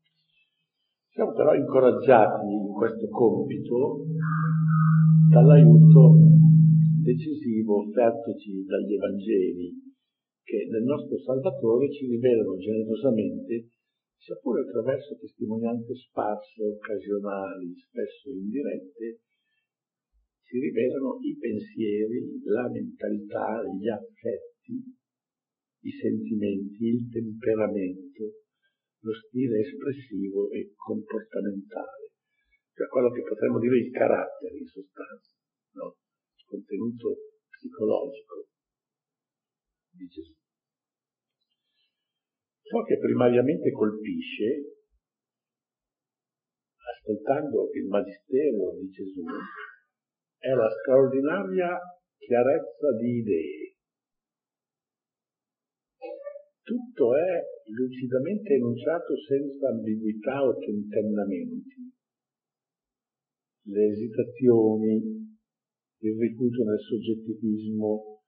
Siamo 1.10 1.32
però 1.32 1.54
incoraggiati 1.54 2.52
in 2.52 2.72
questo 2.72 3.08
compito 3.08 4.04
dall'aiuto 5.30 6.16
decisivo 7.02 7.86
offertoci 7.86 8.64
dagli 8.64 8.94
Evangeli 8.94 9.86
che 10.42 10.68
nel 10.70 10.84
nostro 10.84 11.18
Salvatore 11.18 11.90
ci 11.90 12.06
rivelano 12.06 12.56
generosamente 12.58 13.70
sia 14.16 14.36
pure 14.42 14.62
attraverso 14.62 15.16
testimonianze 15.18 15.94
sparse, 15.94 16.62
occasionali, 16.64 17.74
spesso 17.76 18.30
indirette, 18.30 19.20
si 20.42 20.58
rivelano 20.58 21.18
i 21.22 21.36
pensieri, 21.36 22.42
la 22.44 22.68
mentalità, 22.68 23.62
gli 23.66 23.88
affetti, 23.88 24.82
i 25.86 25.92
sentimenti, 26.02 26.82
il 26.82 27.08
temperamento, 27.08 28.42
lo 29.06 29.14
stile 29.14 29.60
espressivo 29.60 30.50
e 30.50 30.72
comportamentale, 30.74 32.10
cioè 32.74 32.88
quello 32.88 33.10
che 33.10 33.22
potremmo 33.22 33.60
dire 33.60 33.78
il 33.78 33.92
carattere 33.92 34.58
in 34.58 34.66
sostanza, 34.66 35.38
no? 35.78 35.96
il 36.34 36.44
contenuto 36.44 37.16
psicologico 37.50 38.48
di 39.94 40.06
Gesù. 40.06 40.34
Ciò 42.62 42.82
che 42.82 42.98
primariamente 42.98 43.70
colpisce, 43.70 44.74
ascoltando 46.98 47.70
il 47.74 47.86
Magistero 47.86 48.74
di 48.80 48.88
Gesù, 48.90 49.22
è 50.38 50.50
la 50.50 50.68
straordinaria 50.68 51.78
chiarezza 52.18 52.90
di 52.98 53.18
idee. 53.18 53.65
Tutto 56.66 57.14
è 57.14 57.46
lucidamente 57.70 58.54
enunciato 58.54 59.14
senza 59.22 59.68
ambiguità 59.68 60.42
o 60.42 60.58
tentennamenti. 60.58 61.94
Le 63.70 63.86
esitazioni, 63.86 64.96
il 66.02 66.18
rifugio 66.18 66.64
nel 66.64 66.80
soggettivismo, 66.80 68.18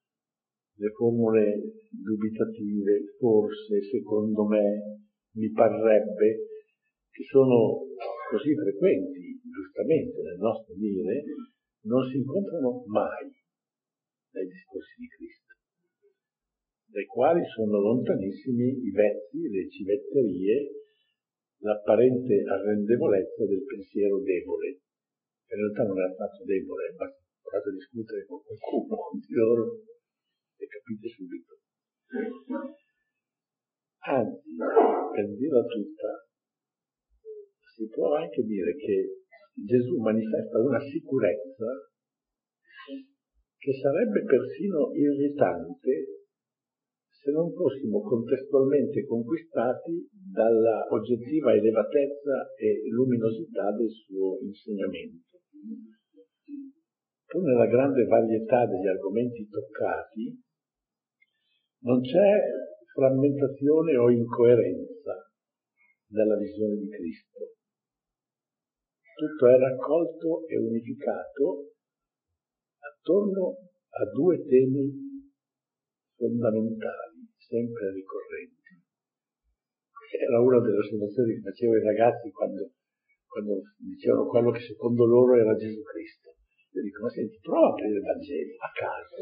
le 0.77 0.91
formule 0.91 1.83
dubitative, 1.91 3.17
forse, 3.19 3.83
secondo 3.83 4.47
me, 4.47 5.01
mi 5.35 5.51
parrebbe, 5.51 6.47
che 7.11 7.25
sono 7.25 7.89
così 8.31 8.55
frequenti, 8.55 9.41
giustamente, 9.51 10.23
nel 10.23 10.39
nostro 10.39 10.75
dire, 10.77 11.25
non 11.87 12.09
si 12.09 12.19
incontrano 12.19 12.85
mai 12.87 13.27
nei 14.31 14.47
discorsi 14.47 14.95
di 15.01 15.09
Cristo, 15.09 15.48
dai 16.89 17.05
quali 17.05 17.45
sono 17.55 17.79
lontanissimi 17.81 18.65
i 18.65 18.91
vezzi, 18.91 19.49
le 19.49 19.69
civetterie, 19.69 20.73
l'apparente 21.61 22.43
arrendevolezza 22.49 23.45
del 23.45 23.63
pensiero 23.65 24.21
debole, 24.21 24.69
in 25.49 25.57
realtà 25.57 25.83
non 25.85 26.01
è 26.01 26.05
affatto 26.05 26.45
debole, 26.45 26.95
ma 26.97 27.07
provato 27.43 27.69
a 27.69 27.73
discutere 27.73 28.25
con 28.25 28.41
qualcuno 28.43 28.97
di 29.21 29.35
loro 29.35 29.65
e 30.57 30.67
capite 30.67 31.09
subito. 31.09 31.57
Anzi, 34.09 34.57
per 34.57 35.27
dirla 35.37 35.65
tutta, 35.65 36.27
si 37.77 37.89
può 37.89 38.15
anche 38.15 38.43
dire 38.43 38.75
che 38.77 39.25
Gesù 39.53 39.99
manifesta 39.99 40.59
una 40.59 40.81
sicurezza 40.81 41.67
che 43.59 43.73
sarebbe 43.75 44.25
persino 44.25 44.95
irritante 44.95 46.18
se 47.29 47.33
non 47.33 47.53
fossimo 47.53 48.01
contestualmente 48.01 49.05
conquistati 49.05 50.09
dalla 50.33 50.87
oggettiva 50.89 51.53
elevatezza 51.53 52.55
e 52.57 52.89
luminosità 52.89 53.71
del 53.73 53.91
suo 53.91 54.39
insegnamento. 54.41 55.37
Pur 57.27 57.43
nella 57.43 57.67
grande 57.67 58.05
varietà 58.07 58.65
degli 58.65 58.87
argomenti 58.87 59.47
toccati, 59.47 60.41
non 61.85 62.01
c'è 62.01 62.41
frammentazione 62.95 63.97
o 63.99 64.11
incoerenza 64.11 65.31
nella 66.09 66.37
visione 66.39 66.77
di 66.77 66.89
Cristo. 66.89 67.53
Tutto 69.15 69.49
è 69.49 69.59
raccolto 69.59 70.47
e 70.47 70.57
unificato 70.57 71.73
attorno 72.79 73.59
a 73.91 74.05
due 74.15 74.43
temi 74.47 75.09
fondamentali, 76.19 77.18
sempre 77.49 77.93
ricorrenti. 77.97 78.77
Era 80.13 80.41
una 80.41 80.61
delle 80.61 80.79
osservazioni 80.79 81.35
che 81.35 81.41
facevo 81.41 81.73
ai 81.73 81.83
ragazzi 81.83 82.31
quando, 82.31 82.71
quando 83.27 83.61
dicevano 83.77 84.29
quello 84.29 84.51
che 84.53 84.61
secondo 84.61 85.05
loro 85.05 85.35
era 85.35 85.57
Gesù 85.57 85.83
Cristo. 85.83 86.37
Io 86.77 86.83
dico, 86.83 87.03
ma 87.03 87.09
senti, 87.09 87.39
prova 87.41 87.69
a 87.69 87.71
aprire 87.73 87.97
il 87.97 88.05
Vangelo 88.05 88.53
a 88.61 88.71
caso 88.73 89.17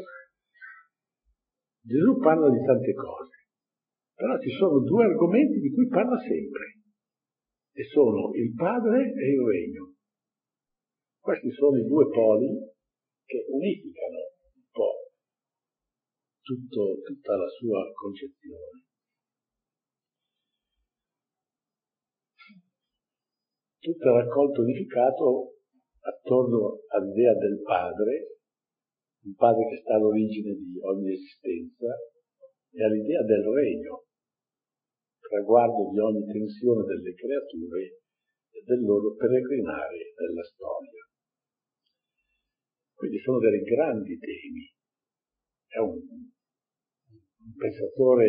Gesù 1.87 2.19
parla 2.19 2.49
di 2.49 2.59
tante 2.65 2.93
cose, 2.93 3.47
però 4.13 4.37
ci 4.39 4.51
sono 4.59 4.83
due 4.83 5.05
argomenti 5.05 5.57
di 5.59 5.71
cui 5.71 5.87
parla 5.87 6.19
sempre, 6.19 6.83
e 7.71 7.83
sono 7.85 8.33
il 8.33 8.53
Padre 8.53 9.07
e 9.07 9.31
il 9.31 9.39
Regno. 9.39 9.95
Questi 11.17 11.49
sono 11.51 11.77
i 11.77 11.87
due 11.87 12.09
poli 12.09 12.59
che 13.23 13.45
unificano 13.47 14.26
tutto, 16.47 17.01
tutta 17.03 17.35
la 17.35 17.49
sua 17.49 17.91
concezione. 17.91 18.87
Tutto 23.79 24.03
è 24.07 24.23
raccolto 24.23 24.61
unificato 24.61 25.55
attorno 25.99 26.79
all'idea 26.87 27.33
del 27.33 27.61
Padre 27.61 28.37
un 29.27 29.35
padre 29.35 29.67
che 29.67 29.81
sta 29.81 29.95
all'origine 29.95 30.55
di 30.55 30.79
ogni 30.79 31.11
esistenza 31.11 31.91
e 32.71 32.83
all'idea 32.83 33.23
del 33.23 33.43
regno, 33.43 34.05
traguardo 35.19 35.91
di 35.91 35.99
ogni 35.99 36.23
tensione 36.31 36.85
delle 36.85 37.13
creature 37.13 37.99
e 38.51 38.63
del 38.63 38.81
loro 38.85 39.15
peregrinare 39.15 40.13
nella 40.15 40.43
storia. 40.43 41.03
Quindi 42.93 43.19
sono 43.19 43.39
dei 43.39 43.61
grandi 43.63 44.17
temi. 44.17 44.73
È 45.67 45.77
un, 45.79 45.99
un 47.47 47.55
pensatore 47.55 48.27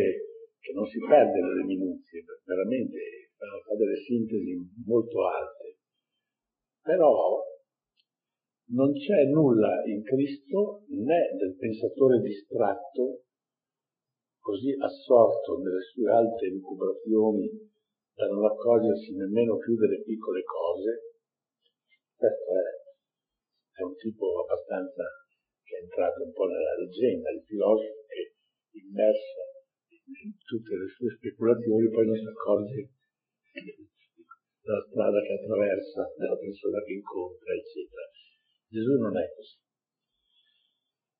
che 0.60 0.72
non 0.72 0.86
si 0.86 0.98
perde 0.98 1.40
nelle 1.40 1.64
minuzie, 1.64 2.22
veramente 2.44 2.98
fa 3.36 3.74
delle 3.74 3.96
sintesi 3.96 4.54
molto 4.86 5.26
alte. 5.26 5.76
Però 6.82 7.42
non 8.70 8.92
c'è 8.92 9.24
nulla 9.24 9.82
in 9.86 10.02
Cristo 10.02 10.84
né 10.88 11.34
del 11.36 11.56
pensatore 11.56 12.20
distratto, 12.20 13.24
così 14.40 14.74
assorto 14.78 15.58
nelle 15.58 15.82
sue 15.82 16.10
alte 16.10 16.46
incubazioni 16.46 17.50
da 18.14 18.26
non 18.26 18.44
accorgersi 18.44 19.14
nemmeno 19.14 19.56
più 19.58 19.76
delle 19.76 20.02
piccole 20.02 20.42
cose. 20.42 21.16
Questo 22.16 22.50
è, 22.56 23.80
è 23.80 23.82
un 23.82 23.94
tipo 23.96 24.42
abbastanza 24.42 25.04
che 25.62 25.76
è 25.76 25.82
entrato 25.82 26.24
un 26.24 26.32
po' 26.32 26.46
nella 26.46 26.76
leggenda, 26.78 27.30
il 27.30 27.42
filosofo 27.44 28.06
che 28.08 28.37
immerso 28.78 29.40
in 30.08 30.32
tutte 30.40 30.74
le 30.76 30.88
sue 30.88 31.10
speculazioni 31.16 31.90
poi 31.90 32.06
non 32.06 32.16
si 32.16 32.26
accorge 32.26 32.90
della 34.68 34.84
strada 34.88 35.20
che 35.20 35.32
attraversa, 35.32 36.12
della 36.16 36.36
persona 36.36 36.78
che 36.84 36.92
incontra, 36.92 37.52
eccetera. 37.52 38.04
Gesù 38.68 38.92
non 39.00 39.16
è 39.16 39.26
così. 39.34 39.56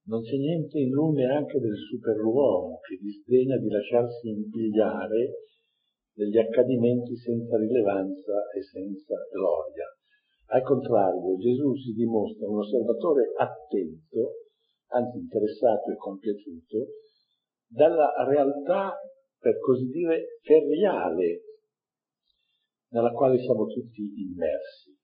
Non 0.08 0.22
c'è 0.22 0.36
niente 0.36 0.78
in 0.78 0.90
lui 0.90 1.12
neanche 1.16 1.58
del 1.60 1.76
superuomo 1.76 2.80
che 2.80 2.96
disdegna 2.96 3.56
di 3.56 3.68
lasciarsi 3.68 4.28
impigliare 4.28 5.48
degli 6.12 6.38
accadimenti 6.38 7.16
senza 7.16 7.56
rilevanza 7.56 8.50
e 8.56 8.62
senza 8.62 9.14
gloria. 9.32 9.84
Al 10.50 10.62
contrario, 10.62 11.36
Gesù 11.36 11.74
si 11.76 11.92
dimostra 11.92 12.48
un 12.48 12.58
osservatore 12.58 13.32
attento, 13.36 14.48
anzi 14.88 15.18
interessato 15.18 15.92
e 15.92 15.96
compiaciuto, 15.96 16.88
dalla 17.68 18.24
realtà, 18.26 18.98
per 19.38 19.58
così 19.58 19.86
dire, 19.86 20.38
feriale 20.42 21.42
nella 22.90 23.12
quale 23.12 23.38
siamo 23.38 23.66
tutti 23.66 24.02
immersi 24.16 24.98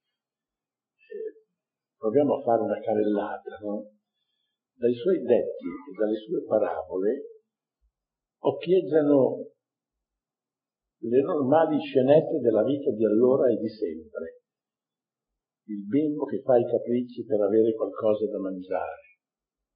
proviamo 2.04 2.37
a 2.37 2.42
fare 2.42 2.61
una 2.61 2.80
carellata, 2.80 3.56
no? 3.62 3.88
Dai 4.76 4.92
suoi 4.92 5.23
detti 5.23 5.64
e 5.64 5.92
dalle 5.97 6.16
sue 6.16 6.44
parabole 6.44 7.40
occhieggiano 8.40 9.49
le 10.99 11.21
normali 11.23 11.80
scenette 11.80 12.40
della 12.40 12.62
vita 12.62 12.90
di 12.90 13.06
allora 13.06 13.49
e 13.49 13.56
di 13.56 13.68
sempre. 13.68 14.42
Il 15.66 15.87
bimbo 15.87 16.26
che 16.26 16.42
fa 16.42 16.59
i 16.59 16.68
capricci 16.68 17.25
per 17.25 17.40
avere 17.40 17.73
qualcosa 17.73 18.26
da 18.26 18.38
mangiare. 18.38 19.13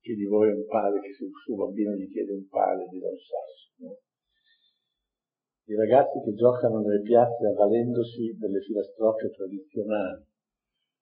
Chi 0.00 0.14
di 0.14 0.24
voi 0.24 0.50
è 0.50 0.54
un 0.54 0.66
padre 0.66 1.00
che 1.00 1.12
se 1.12 1.24
il 1.24 1.32
suo 1.44 1.56
bambino 1.56 1.92
gli 1.92 2.10
chiede 2.10 2.32
un 2.32 2.46
pane 2.48 2.88
gli 2.90 2.98
dà 2.98 3.08
un 3.08 3.18
sasso? 3.18 3.66
No? 3.76 3.98
I 5.68 5.74
ragazzi 5.74 6.20
che 6.24 6.34
giocano 6.34 6.80
nelle 6.80 7.02
piazze 7.02 7.46
avvalendosi 7.46 8.36
delle 8.38 8.60
filastrocche 8.60 9.30
tradizionali 9.30 10.24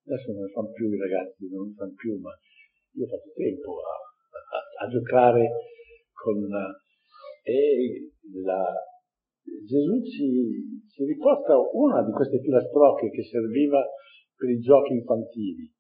adesso 0.06 0.32
non 0.32 0.42
ne 0.42 0.50
fanno 0.50 0.70
più 0.70 0.90
i 0.90 0.98
ragazzi, 0.98 1.50
non 1.50 1.68
ne 1.68 1.74
fanno 1.74 1.94
più, 1.94 2.18
ma 2.18 2.30
io 2.92 3.04
ho 3.04 3.08
fatto 3.08 3.30
tempo 3.34 3.80
a, 3.82 3.94
a, 4.56 4.86
a 4.86 4.88
giocare 4.88 5.50
con... 6.12 6.38
e 7.42 8.10
la, 8.42 8.72
Gesù 9.66 10.02
ci, 10.02 10.86
ci, 10.88 11.04
riporta 11.04 11.54
una 11.58 12.02
di 12.02 12.12
queste 12.12 12.40
filastrocche 12.40 13.10
che 13.10 13.22
serviva 13.24 13.84
per 14.36 14.50
i 14.50 14.58
giochi 14.60 14.94
infantili. 14.94 15.72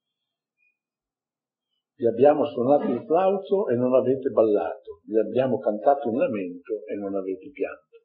Vi 1.98 2.06
abbiamo 2.06 2.44
suonato 2.44 2.92
il 2.92 3.02
flauto 3.06 3.68
e 3.68 3.74
non 3.74 3.94
avete 3.94 4.28
ballato, 4.28 5.00
vi 5.06 5.18
abbiamo 5.18 5.58
cantato 5.58 6.10
un 6.10 6.18
lamento 6.18 6.84
e 6.84 6.94
non 6.94 7.14
avete 7.14 7.48
pianto. 7.50 8.04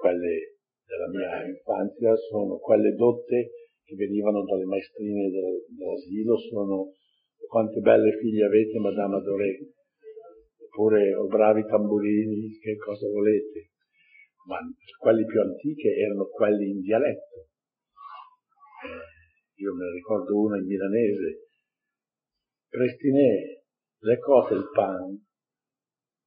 Quelle 0.00 0.56
della 0.86 1.08
mia 1.08 1.46
infanzia 1.46 2.16
sono 2.16 2.56
quelle 2.56 2.94
dotte 2.94 3.50
che 3.84 3.94
venivano 3.94 4.42
dalle 4.44 4.64
maestrine 4.64 5.28
del, 5.28 5.66
dell'asilo, 5.68 6.38
sono 6.38 6.92
quante 7.46 7.80
belle 7.80 8.16
figlie 8.16 8.46
avete, 8.46 8.78
Madame 8.78 9.16
Adoré, 9.16 9.58
oppure 10.64 11.14
o 11.14 11.26
bravi 11.26 11.62
tamburini, 11.66 12.58
che 12.58 12.76
cosa 12.76 13.06
volete. 13.06 13.68
Ma 14.46 14.58
quelli 14.98 15.26
più 15.26 15.40
antiche 15.42 15.94
erano 15.94 16.26
quelli 16.28 16.70
in 16.70 16.80
dialetto. 16.80 17.48
Eh, 19.60 19.62
io 19.62 19.74
me 19.74 19.84
ne 19.84 19.92
ricordo 19.92 20.40
una 20.40 20.56
in 20.56 20.66
milanese. 20.66 21.48
Prestinè, 22.68 23.60
le 23.98 24.18
cose 24.18 24.54
il 24.54 24.70
pan, 24.72 25.20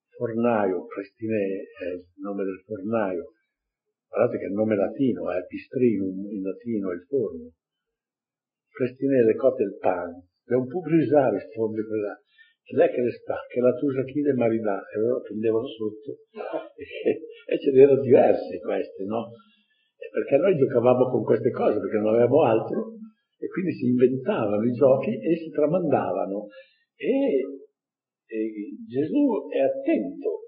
fornaio, 0.09 0.85
Prestinè 0.85 1.61
è 1.79 1.85
il 1.93 2.05
nome 2.17 2.43
del 2.43 2.61
fornaio, 2.65 3.33
Guardate 4.13 4.37
che 4.37 4.45
è 4.45 4.47
il 4.49 4.53
nome 4.53 4.75
latino, 4.75 5.31
è 5.31 5.43
pistrinum 5.47 6.29
in 6.29 6.43
latino, 6.43 6.91
è 6.91 6.93
il 6.93 7.05
forno. 7.09 7.49
Prestinele 8.69 9.33
cote 9.33 9.63
il 9.63 9.75
pan, 9.79 10.13
è 10.45 10.53
un 10.53 10.67
po' 10.67 10.81
brisare 10.81 11.39
risponde 11.39 11.83
quella. 11.83 12.21
Lei 12.77 12.89
che 12.93 13.01
le 13.01 13.09
sta, 13.09 13.37
che 13.49 13.59
la 13.59 13.73
tusachina 13.73 14.35
marinà, 14.35 14.77
e 14.93 14.99
loro 14.99 15.21
prendevano 15.21 15.65
sotto, 15.65 16.29
e, 16.77 16.85
e 17.53 17.59
ce 17.59 17.71
n'erano 17.71 18.01
diverse 18.01 18.59
queste, 18.59 19.03
no? 19.03 19.31
Perché 20.11 20.37
noi 20.37 20.57
giocavamo 20.57 21.09
con 21.09 21.23
queste 21.23 21.49
cose, 21.49 21.79
perché 21.79 21.97
non 21.97 22.13
avevamo 22.13 22.43
altro, 22.43 22.92
e 23.43 23.47
quindi 23.51 23.73
si 23.73 23.85
inventavano 23.91 24.63
i 24.63 24.71
giochi 24.71 25.11
e 25.19 25.35
si 25.35 25.49
tramandavano. 25.49 26.47
E, 26.95 27.43
e 28.23 28.39
Gesù 28.87 29.49
è 29.51 29.59
attento 29.59 30.47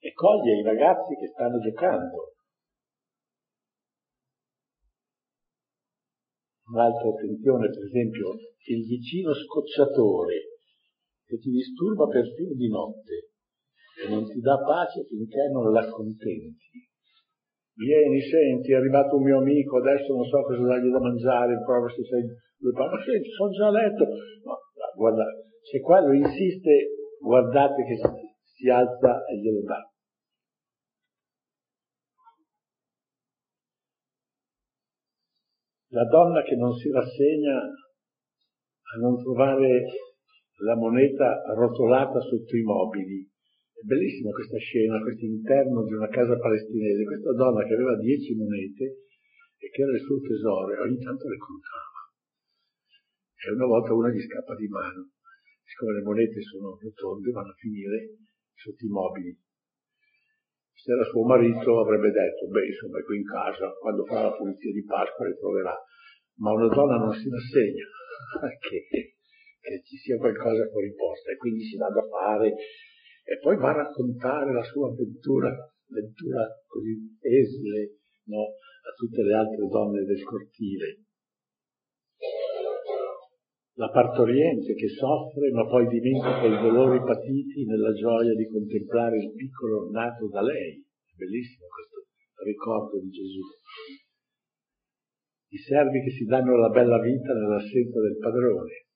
e 0.00 0.12
coglie 0.12 0.58
i 0.58 0.62
ragazzi 0.62 1.14
che 1.14 1.28
stanno 1.28 1.60
giocando 1.60 2.34
Un'altra 6.66 7.10
attenzione, 7.10 7.68
per 7.68 7.84
esempio, 7.84 8.32
il 8.66 8.86
vicino 8.86 9.34
scocciatore 9.34 10.58
che 11.26 11.38
ti 11.38 11.50
disturba 11.50 12.06
perfino 12.06 12.54
di 12.54 12.68
notte 12.68 13.30
e 14.02 14.08
non 14.08 14.24
ti 14.24 14.40
dà 14.40 14.58
pace 14.58 15.04
finché 15.04 15.48
non 15.52 15.70
l'accontenti. 15.70 16.88
Vieni, 17.74 18.20
senti, 18.22 18.72
è 18.72 18.76
arrivato 18.76 19.16
un 19.16 19.22
mio 19.22 19.38
amico, 19.38 19.78
adesso 19.78 20.14
non 20.14 20.24
so 20.24 20.42
cosa 20.42 20.62
dargli 20.62 20.90
da 20.90 21.00
mangiare, 21.00 21.62
prova 21.64 21.88
se 21.88 22.02
sei... 22.04 22.22
Lui 22.58 22.72
fa, 22.72 22.86
ma 22.88 23.02
senti, 23.02 23.28
sono 23.30 23.50
già 23.50 23.66
a 23.66 23.70
letto. 23.70 24.04
No, 24.04 24.56
guarda, 24.94 25.24
se 25.60 25.80
quello 25.80 26.12
insiste, 26.12 26.70
guardate 27.18 27.82
che 27.84 27.96
si 28.42 28.68
alza 28.70 29.24
e 29.26 29.36
glielo 29.38 29.62
dà. 29.62 29.88
la 35.94 36.04
donna 36.06 36.42
che 36.42 36.56
non 36.56 36.74
si 36.74 36.90
rassegna 36.90 37.56
a 37.56 38.98
non 39.00 39.16
trovare 39.16 39.84
la 40.64 40.74
moneta 40.74 41.40
rotolata 41.54 42.20
sotto 42.20 42.56
i 42.56 42.62
mobili. 42.62 43.33
Bellissima 43.84 44.30
questa 44.30 44.56
scena, 44.56 45.00
questo 45.00 45.24
interno 45.24 45.84
di 45.84 45.92
una 45.92 46.08
casa 46.08 46.38
palestinese, 46.38 47.04
questa 47.04 47.32
donna 47.34 47.64
che 47.64 47.74
aveva 47.74 47.96
dieci 47.98 48.34
monete 48.34 48.84
e 49.58 49.68
che 49.68 49.82
era 49.82 49.92
il 49.92 50.00
suo 50.00 50.20
tesoro 50.20 50.72
e 50.72 50.80
ogni 50.80 50.98
tanto 51.04 51.28
le 51.28 51.36
contava. 51.36 52.00
E 53.36 53.52
una 53.52 53.66
volta 53.66 53.92
una 53.92 54.08
gli 54.08 54.20
scappa 54.20 54.54
di 54.56 54.68
mano. 54.68 55.10
Siccome 55.64 55.94
le 55.94 56.02
monete 56.02 56.40
sono 56.40 56.78
rotonde, 56.80 57.30
vanno 57.30 57.50
a 57.50 57.60
finire 57.60 58.16
sotto 58.54 58.84
i 58.84 58.88
mobili 58.88 59.36
se 60.84 60.92
era 60.92 61.04
suo 61.04 61.24
marito 61.24 61.80
avrebbe 61.80 62.10
detto, 62.10 62.46
beh 62.46 62.66
insomma 62.66 62.98
è 62.98 63.02
qui 63.04 63.16
in 63.16 63.24
casa, 63.24 63.72
quando 63.80 64.04
farà 64.04 64.28
la 64.28 64.36
pulizia 64.36 64.70
di 64.70 64.84
Pasqua 64.84 65.26
le 65.26 65.38
troverà. 65.38 65.74
Ma 66.36 66.52
una 66.52 66.68
donna 66.68 66.96
non 66.98 67.14
si 67.14 67.30
rassegna 67.30 67.86
che, 68.60 68.84
che 68.90 69.82
ci 69.82 69.96
sia 69.96 70.18
qualcosa 70.18 70.68
fuori 70.68 70.92
posta 70.92 71.30
e 71.32 71.36
quindi 71.36 71.64
si 71.64 71.76
dà 71.76 71.88
da 71.88 72.04
fare 72.06 72.52
e 73.24 73.38
poi 73.40 73.56
va 73.56 73.70
a 73.70 73.82
raccontare 73.88 74.52
la 74.52 74.62
sua 74.62 74.88
avventura, 74.88 75.48
avventura 75.48 76.46
così 76.66 77.16
esile 77.20 77.96
no, 78.26 78.42
a 78.42 78.92
tutte 78.94 79.22
le 79.22 79.34
altre 79.34 79.66
donne 79.66 80.04
del 80.04 80.22
cortile 80.22 81.04
la 83.76 83.90
partoriente 83.90 84.74
che 84.74 84.88
soffre 84.88 85.50
ma 85.50 85.66
poi 85.66 85.88
dimentica 85.88 86.46
i 86.46 86.62
dolori 86.62 87.00
patiti 87.00 87.64
nella 87.64 87.92
gioia 87.92 88.34
di 88.34 88.46
contemplare 88.46 89.16
il 89.16 89.32
piccolo 89.34 89.90
nato 89.90 90.28
da 90.28 90.42
lei. 90.42 90.84
Bellissimo 91.16 91.66
questo 91.66 92.06
ricordo 92.44 93.00
di 93.00 93.10
Gesù. 93.10 93.42
I 95.48 95.58
servi 95.58 96.02
che 96.02 96.10
si 96.10 96.24
danno 96.24 96.56
la 96.56 96.68
bella 96.68 97.00
vita 97.00 97.32
nell'assenza 97.32 98.00
del 98.00 98.18
padrone. 98.18 98.86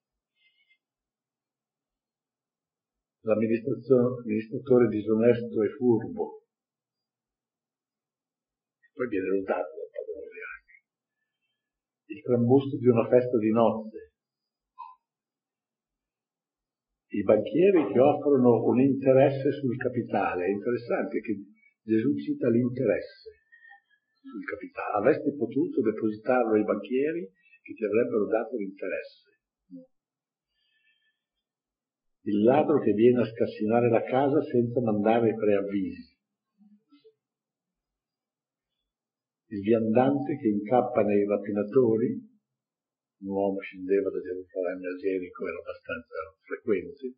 L'amministratore 3.28 4.88
disonesto 4.88 5.62
e 5.62 5.68
furbo, 5.76 6.44
poi 8.94 9.08
viene 9.08 9.28
lodato 9.28 9.68
dal 9.76 9.90
padrone 9.92 10.40
anche, 10.56 10.76
il 12.06 12.22
trambusto 12.22 12.76
di 12.78 12.88
una 12.88 13.06
festa 13.08 13.36
di 13.36 13.50
nozze, 13.50 14.12
i 17.08 17.22
banchieri 17.22 17.92
che 17.92 18.00
offrono 18.00 18.64
un 18.64 18.80
interesse 18.80 19.52
sul 19.52 19.76
capitale, 19.76 20.46
è 20.46 20.50
interessante 20.50 21.20
che 21.20 21.36
Gesù 21.82 22.16
cita 22.16 22.48
l'interesse 22.48 23.30
sul 24.12 24.44
capitale, 24.44 24.96
avresti 24.98 25.36
potuto 25.36 25.80
depositarlo 25.80 26.54
ai 26.54 26.64
banchieri 26.64 27.28
che 27.62 27.72
ti 27.74 27.84
avrebbero 27.84 28.26
dato 28.26 28.56
l'interesse. 28.56 29.27
Il 32.28 32.42
ladro 32.42 32.78
che 32.80 32.92
viene 32.92 33.22
a 33.22 33.24
scassinare 33.24 33.88
la 33.88 34.02
casa 34.02 34.42
senza 34.42 34.82
mandare 34.82 35.34
preavvisi. 35.34 36.14
Il 39.48 39.60
viandante 39.62 40.36
che 40.36 40.48
incappa 40.48 41.00
nei 41.04 41.24
rapinatori, 41.24 42.20
un 43.20 43.28
uomo 43.28 43.58
scendeva 43.60 44.10
da 44.10 44.20
Gerusalemme 44.20 44.88
a 44.88 44.96
Gerico, 45.00 45.48
era 45.48 45.56
abbastanza 45.56 46.14
frequente, 46.44 47.14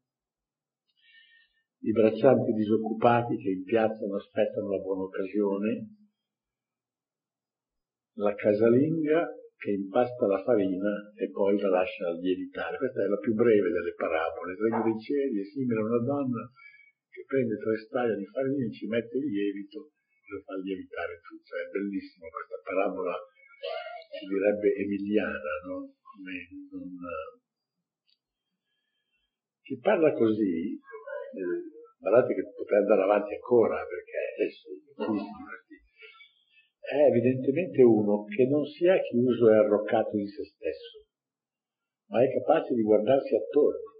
i 1.82 1.90
braccianti 1.90 2.52
disoccupati 2.52 3.36
che 3.36 3.50
in 3.50 3.64
piazza 3.64 4.06
non 4.06 4.14
aspettano 4.14 4.70
la 4.70 4.78
buona 4.78 5.02
occasione, 5.02 5.88
la 8.14 8.34
casalinga 8.34 9.26
che 9.60 9.76
impasta 9.76 10.24
la 10.26 10.40
farina 10.40 11.12
e 11.20 11.28
poi 11.28 11.60
la 11.60 11.68
lascia 11.68 12.08
lievitare. 12.16 12.78
Questa 12.80 13.04
è 13.04 13.06
la 13.06 13.20
più 13.20 13.34
breve 13.34 13.68
delle 13.68 13.92
parabole. 13.92 14.56
Il 14.56 14.58
regno 14.64 14.82
dei 14.88 14.98
cieli 14.98 15.36
è 15.36 15.44
simile 15.44 15.80
a 15.80 15.84
una 15.84 16.00
donna 16.00 16.48
che 17.12 17.24
prende 17.28 17.60
tre 17.60 17.76
staglie 17.76 18.16
di 18.16 18.24
farina 18.24 18.64
e 18.64 18.72
ci 18.72 18.88
mette 18.88 19.18
il 19.20 19.28
lievito 19.28 19.92
e 20.08 20.26
lo 20.32 20.40
fa 20.48 20.56
lievitare 20.56 21.20
tutto. 21.20 21.50
È 21.60 21.68
bellissima 21.76 22.24
questa 22.32 22.56
parabola, 22.64 23.12
si 24.16 24.24
direbbe 24.32 24.68
emiliana, 24.80 25.52
no? 25.68 25.76
Non... 25.84 26.88
Chi 29.60 29.76
parla 29.78 30.10
così, 30.14 30.72
eh, 30.72 31.60
guardate 32.00 32.32
che 32.32 32.48
potrei 32.56 32.80
andare 32.80 33.02
avanti 33.02 33.34
ancora 33.34 33.76
perché 33.84 34.18
adesso 34.40 34.72
è 36.90 37.06
evidentemente 37.06 37.82
uno 37.82 38.24
che 38.24 38.46
non 38.46 38.64
si 38.66 38.84
è 38.86 39.00
chiuso 39.02 39.48
e 39.48 39.54
arroccato 39.54 40.16
in 40.16 40.26
se 40.26 40.42
stesso, 40.44 41.06
ma 42.08 42.20
è 42.20 42.32
capace 42.32 42.74
di 42.74 42.82
guardarsi 42.82 43.36
attorno 43.36 43.94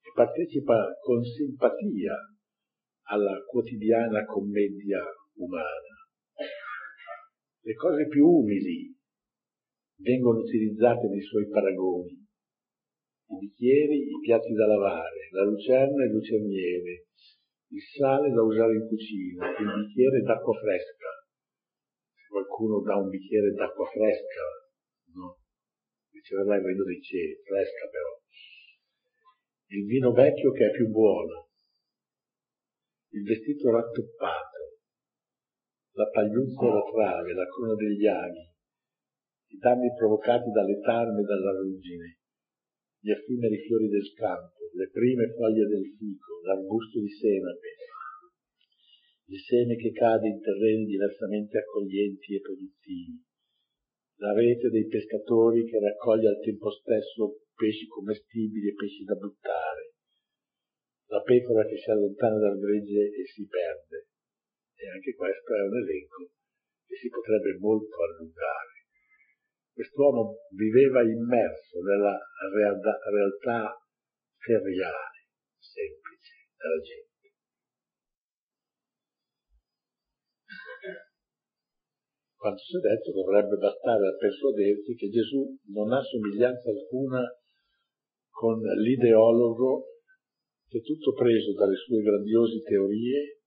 e 0.00 0.10
partecipa 0.14 0.96
con 1.02 1.22
simpatia 1.22 2.14
alla 3.10 3.38
quotidiana 3.44 4.24
commedia 4.24 5.04
umana. 5.36 5.96
Le 7.60 7.74
cose 7.74 8.06
più 8.06 8.26
umili 8.26 8.96
vengono 10.00 10.38
utilizzate 10.38 11.08
nei 11.08 11.20
suoi 11.20 11.46
paragoni, 11.48 12.12
i 12.12 13.36
bicchieri, 13.38 13.98
i 13.98 14.18
piatti 14.22 14.54
da 14.54 14.66
lavare, 14.66 15.28
la 15.32 15.44
lucerna 15.44 16.04
e 16.04 16.06
il 16.06 16.12
lucerniere, 16.12 17.04
il 17.68 17.82
sale 17.82 18.30
da 18.30 18.42
usare 18.42 18.76
in 18.76 18.88
cucina, 18.88 19.46
il 19.58 19.84
bicchiere 19.84 20.22
d'acqua 20.22 20.54
fresca, 20.54 21.17
qualcuno 22.28 22.80
dà 22.80 22.96
un 22.96 23.08
bicchiere 23.08 23.52
d'acqua 23.52 23.86
fresca, 23.86 24.44
no? 25.14 25.38
Riceve 26.10 26.42
il 26.56 26.62
regno 26.62 26.84
dei 26.84 27.00
cieli, 27.02 27.40
fresca 27.42 27.88
però. 27.90 28.20
Il 29.70 29.84
vino 29.84 30.12
vecchio 30.12 30.52
che 30.52 30.66
è 30.68 30.70
più 30.70 30.88
buono, 30.88 31.48
il 33.10 33.22
vestito 33.24 33.70
rattoppato, 33.70 34.80
la 35.92 36.08
pagliuzza 36.10 36.66
e 36.66 36.72
la 36.72 36.84
trave, 36.92 37.32
la 37.34 37.46
crona 37.46 37.74
degli 37.74 38.06
aghi, 38.06 38.46
i 39.50 39.56
danni 39.58 39.88
provocati 39.96 40.50
dalle 40.50 40.78
tarme 40.80 41.20
e 41.20 41.24
dalla 41.24 41.52
ruggine, 41.52 42.18
gli 43.00 43.10
effimeri 43.10 43.58
fiori 43.64 43.88
del 43.88 44.12
campo, 44.14 44.70
le 44.72 44.90
prime 44.90 45.32
foglie 45.34 45.66
del 45.66 45.86
fico, 45.96 46.40
l'arbusto 46.44 47.00
di 47.00 47.10
senape, 47.10 47.77
il 49.28 49.40
seme 49.40 49.76
che 49.76 49.92
cade 49.92 50.28
in 50.28 50.40
terreni 50.40 50.86
diversamente 50.86 51.58
accoglienti 51.58 52.34
e 52.34 52.40
produttivi, 52.40 53.22
la 54.20 54.32
rete 54.32 54.70
dei 54.70 54.86
pescatori 54.86 55.68
che 55.68 55.78
raccoglie 55.78 56.28
al 56.28 56.40
tempo 56.40 56.70
stesso 56.70 57.44
pesci 57.54 57.86
commestibili 57.86 58.68
e 58.68 58.74
pesci 58.74 59.04
da 59.04 59.14
buttare, 59.14 59.92
la 61.08 61.20
pecora 61.22 61.64
che 61.66 61.76
si 61.76 61.90
allontana 61.90 62.38
dal 62.38 62.58
gregge 62.58 63.14
e 63.14 63.24
si 63.26 63.46
perde. 63.46 64.08
E 64.76 64.88
anche 64.88 65.14
questo 65.14 65.54
è 65.54 65.60
un 65.62 65.76
elenco 65.76 66.30
che 66.86 66.96
si 66.96 67.08
potrebbe 67.08 67.58
molto 67.58 67.96
allungare. 68.02 68.86
Quest'uomo 69.72 70.36
viveva 70.54 71.02
immerso 71.02 71.80
nella 71.82 72.18
realtà, 72.54 72.98
realtà 73.10 73.76
feriale, 74.38 75.26
semplice, 75.58 76.34
della 76.56 76.80
gente. 76.80 77.07
Quanto 82.38 82.62
si 82.62 82.76
è 82.76 82.78
detto 82.78 83.10
dovrebbe 83.10 83.56
bastare 83.56 84.06
a 84.06 84.14
persuaderti 84.14 84.94
che 84.94 85.10
Gesù 85.10 85.58
non 85.74 85.90
ha 85.90 86.00
somiglianza 86.00 86.70
alcuna 86.70 87.26
con 88.30 88.62
l'ideologo 88.62 89.98
che 90.68 90.80
tutto 90.80 91.14
preso 91.14 91.52
dalle 91.54 91.74
sue 91.74 92.00
grandiose 92.00 92.62
teorie 92.62 93.42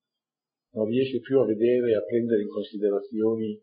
non 0.73 0.87
riesce 0.87 1.21
più 1.21 1.39
a 1.39 1.45
vedere 1.45 1.91
e 1.91 1.95
a 1.95 2.03
prendere 2.03 2.41
in 2.41 2.49
considerazione 2.49 3.61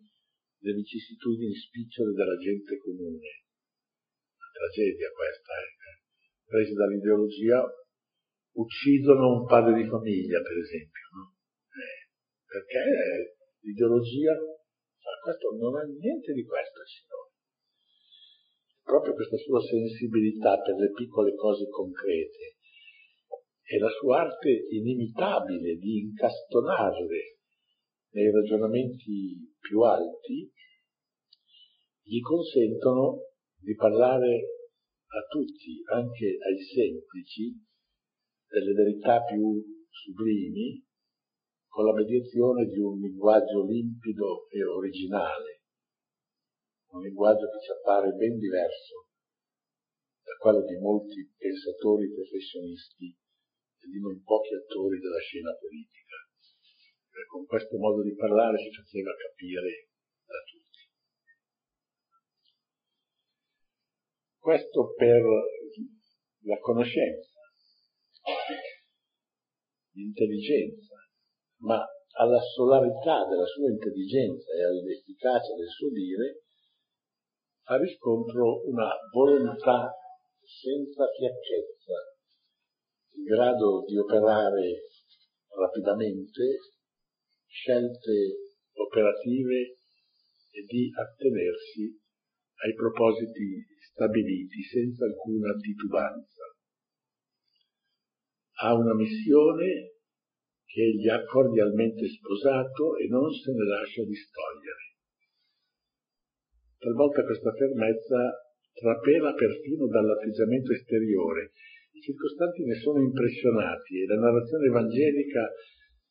le 0.60 0.72
vicissitudini 0.72 1.54
spicciole 1.54 2.12
della 2.12 2.36
gente 2.38 2.78
comune. 2.78 3.28
Una 4.32 4.50
tragedia 4.56 5.12
questa, 5.12 5.52
eh? 5.60 5.98
presi 6.48 6.72
dall'ideologia 6.72 7.62
uccidono 8.56 9.40
un 9.40 9.46
padre 9.46 9.76
di 9.76 9.86
famiglia, 9.86 10.40
per 10.40 10.56
esempio, 10.56 11.04
no? 11.12 11.36
eh, 11.68 12.08
perché 12.48 13.36
l'ideologia 13.60 14.32
questo 15.22 15.54
non 15.56 15.76
ha 15.76 15.82
niente 15.82 16.32
di 16.32 16.44
questo 16.44 16.80
Signore. 16.84 17.32
Proprio 18.82 19.14
questa 19.14 19.36
sua 19.36 19.60
sensibilità 19.60 20.56
per 20.60 20.76
le 20.76 20.90
piccole 20.92 21.34
cose 21.34 21.68
concrete 21.68 22.56
e 23.62 23.78
la 23.78 23.90
sua 23.90 24.20
arte 24.20 24.66
inimitabile 24.70 25.76
di 25.76 26.08
incastonarle 26.08 27.36
nei 28.12 28.30
ragionamenti 28.30 29.52
più 29.60 29.80
alti 29.82 30.50
gli 32.02 32.20
consentono 32.20 33.28
di 33.60 33.74
parlare 33.74 34.40
a 35.08 35.20
tutti, 35.28 35.82
anche 35.92 36.38
ai 36.40 36.58
semplici, 36.62 37.54
delle 38.48 38.72
verità 38.72 39.22
più 39.24 39.62
sublimi 39.90 40.82
con 41.68 41.84
la 41.84 41.92
mediazione 41.92 42.66
di 42.66 42.78
un 42.78 42.98
linguaggio 42.98 43.64
limpido 43.64 44.48
e 44.48 44.64
originale, 44.64 45.62
un 46.90 47.02
linguaggio 47.02 47.46
che 47.50 47.60
ci 47.60 47.70
appare 47.70 48.12
ben 48.12 48.38
diverso 48.38 49.08
da 50.22 50.34
quello 50.40 50.64
di 50.64 50.76
molti 50.78 51.30
pensatori 51.36 52.12
professionisti 52.12 53.06
e 53.08 53.86
di 53.88 54.00
non 54.00 54.22
pochi 54.22 54.54
attori 54.54 54.98
della 54.98 55.20
scena 55.20 55.54
politica. 55.54 56.16
E 57.18 57.26
con 57.26 57.46
questo 57.46 57.76
modo 57.78 58.02
di 58.02 58.14
parlare 58.14 58.58
si 58.58 58.70
faceva 58.70 59.10
capire 59.14 59.88
da 60.24 60.38
tutti. 60.44 60.66
Questo 64.38 64.94
per 64.96 65.22
la 66.42 66.58
conoscenza, 66.60 67.40
l'intelligenza, 69.92 70.97
ma 71.58 71.84
alla 72.18 72.40
solarità 72.40 73.26
della 73.26 73.46
sua 73.46 73.70
intelligenza 73.70 74.52
e 74.52 74.64
all'efficacia 74.64 75.54
del 75.54 75.68
suo 75.68 75.90
dire 75.90 76.42
fa 77.62 77.76
riscontro 77.76 78.66
una 78.66 78.88
volontà 79.12 79.92
senza 80.40 81.06
fiacchezza, 81.12 82.16
in 83.16 83.24
grado 83.24 83.84
di 83.86 83.98
operare 83.98 84.88
rapidamente 85.48 86.58
scelte 87.46 88.56
operative 88.72 89.76
e 90.50 90.64
di 90.66 90.90
attenersi 90.96 92.00
ai 92.64 92.74
propositi 92.74 93.66
stabiliti 93.92 94.62
senza 94.62 95.04
alcuna 95.04 95.54
titubanza. 95.54 96.42
Ha 98.60 98.74
una 98.74 98.94
missione 98.94 99.97
che 100.78 100.84
egli 100.84 101.08
ha 101.08 101.24
cordialmente 101.24 102.06
sposato 102.06 102.94
e 102.98 103.08
non 103.08 103.26
se 103.34 103.50
ne 103.50 103.64
lascia 103.66 104.04
distogliere. 104.04 104.94
Talvolta 106.78 107.24
questa 107.24 107.50
fermezza 107.50 108.46
trapela 108.74 109.34
perfino 109.34 109.88
dall'atteggiamento 109.88 110.70
esteriore, 110.70 111.50
i 111.90 112.00
circostanti 112.00 112.62
ne 112.62 112.76
sono 112.76 113.02
impressionati 113.02 114.02
e 114.02 114.06
la 114.06 114.20
narrazione 114.22 114.66
evangelica 114.66 115.50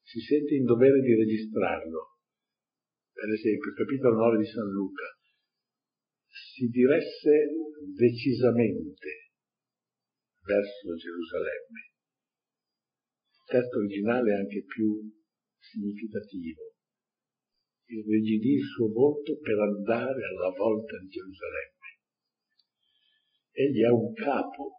si 0.03 0.19
sente 0.19 0.55
in 0.55 0.65
dovere 0.65 0.99
di 0.99 1.15
registrarlo. 1.15 2.19
Per 3.13 3.29
esempio, 3.31 3.69
il 3.71 3.75
capitolo 3.77 4.15
9 4.15 4.37
di 4.37 4.45
San 4.47 4.67
Luca 4.67 5.15
si 6.27 6.67
diresse 6.67 7.31
decisamente 7.95 9.31
verso 10.43 10.93
Gerusalemme. 10.93 11.86
Testo 13.47 13.77
originale 13.77 14.33
è 14.33 14.35
anche 14.35 14.65
più 14.65 15.07
significativo. 15.57 16.75
Irrigidì 17.85 18.59
il 18.59 18.65
suo 18.75 18.91
volto 18.91 19.39
per 19.39 19.57
andare 19.57 20.19
alla 20.19 20.51
volta 20.51 20.99
di 20.99 21.07
Gerusalemme. 21.07 21.87
Egli 23.51 23.83
ha 23.85 23.93
un 23.93 24.11
capo. 24.11 24.75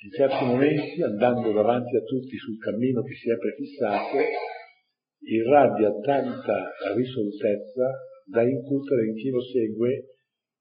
In 0.00 0.10
certi 0.12 0.44
momenti, 0.46 1.02
andando 1.02 1.52
davanti 1.52 1.94
a 1.94 2.04
tutti 2.04 2.38
sul 2.38 2.56
cammino 2.56 3.02
che 3.02 3.14
si 3.16 3.28
è 3.28 3.36
prefissato, 3.36 4.16
irradia 5.28 5.92
tanta 6.00 6.72
risolutezza 6.96 7.84
da 8.24 8.48
incutere 8.48 9.08
in 9.08 9.14
chi 9.14 9.28
lo 9.28 9.42
segue 9.42 10.16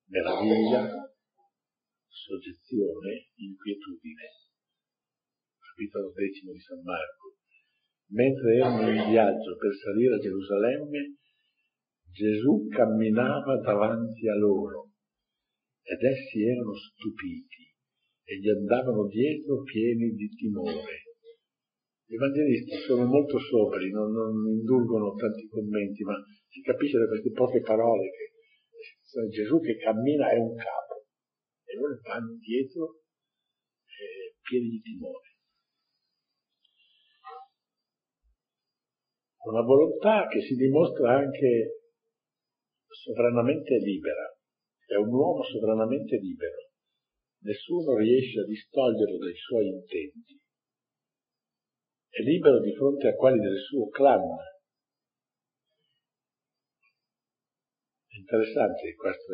meraviglia, 0.08 0.92
soggezione, 2.06 3.32
inquietudine. 3.36 4.41
Capitolo 5.72 6.12
decimo 6.12 6.52
di 6.52 6.60
San 6.60 6.84
Marco. 6.84 7.40
Mentre 8.12 8.56
erano 8.56 8.92
in 8.92 9.10
viaggio 9.10 9.56
per 9.56 9.72
salire 9.72 10.16
a 10.16 10.20
Gerusalemme, 10.20 11.16
Gesù 12.12 12.68
camminava 12.68 13.56
davanti 13.62 14.28
a 14.28 14.36
loro 14.36 14.92
ed 15.82 16.04
essi 16.04 16.44
erano 16.44 16.76
stupiti 16.76 17.72
e 18.26 18.38
gli 18.38 18.50
andavano 18.50 19.08
dietro 19.08 19.64
pieni 19.64 20.12
di 20.12 20.28
timore. 20.36 21.08
Gli 22.04 22.16
evangelisti 22.16 22.76
sono 22.86 23.06
molto 23.06 23.40
sobri, 23.40 23.90
non, 23.92 24.12
non 24.12 24.46
indulgono 24.52 25.16
tanti 25.16 25.48
commenti, 25.48 26.04
ma 26.04 26.16
si 26.50 26.60
capisce 26.60 26.98
da 26.98 27.08
queste 27.08 27.32
poche 27.32 27.62
parole 27.62 28.10
che 28.12 29.28
Gesù 29.30 29.60
che 29.62 29.78
cammina 29.78 30.32
è 30.32 30.38
un 30.38 30.54
capo 30.54 31.08
e 31.64 31.76
loro 31.76 31.98
vanno 32.04 32.36
dietro 32.36 33.00
eh, 33.88 34.36
pieni 34.42 34.68
di 34.68 34.82
timore. 34.82 35.31
Una 39.44 39.62
volontà 39.62 40.28
che 40.28 40.42
si 40.42 40.54
dimostra 40.54 41.18
anche 41.18 41.82
sovranamente 42.88 43.78
libera, 43.78 44.38
è 44.86 44.96
un 44.96 45.12
uomo 45.12 45.44
sovranamente 45.44 46.18
libero, 46.18 46.70
nessuno 47.42 47.96
riesce 47.98 48.42
a 48.42 48.46
distoglierlo 48.46 49.18
dai 49.18 49.36
suoi 49.36 49.68
intenti, 49.68 50.40
è 52.10 52.22
libero 52.22 52.60
di 52.60 52.76
fronte 52.76 53.08
a 53.08 53.16
quelli 53.16 53.40
del 53.40 53.58
suo 53.58 53.88
clan. 53.88 54.22
È 58.06 58.18
interessante 58.18 58.94
questo, 58.94 59.34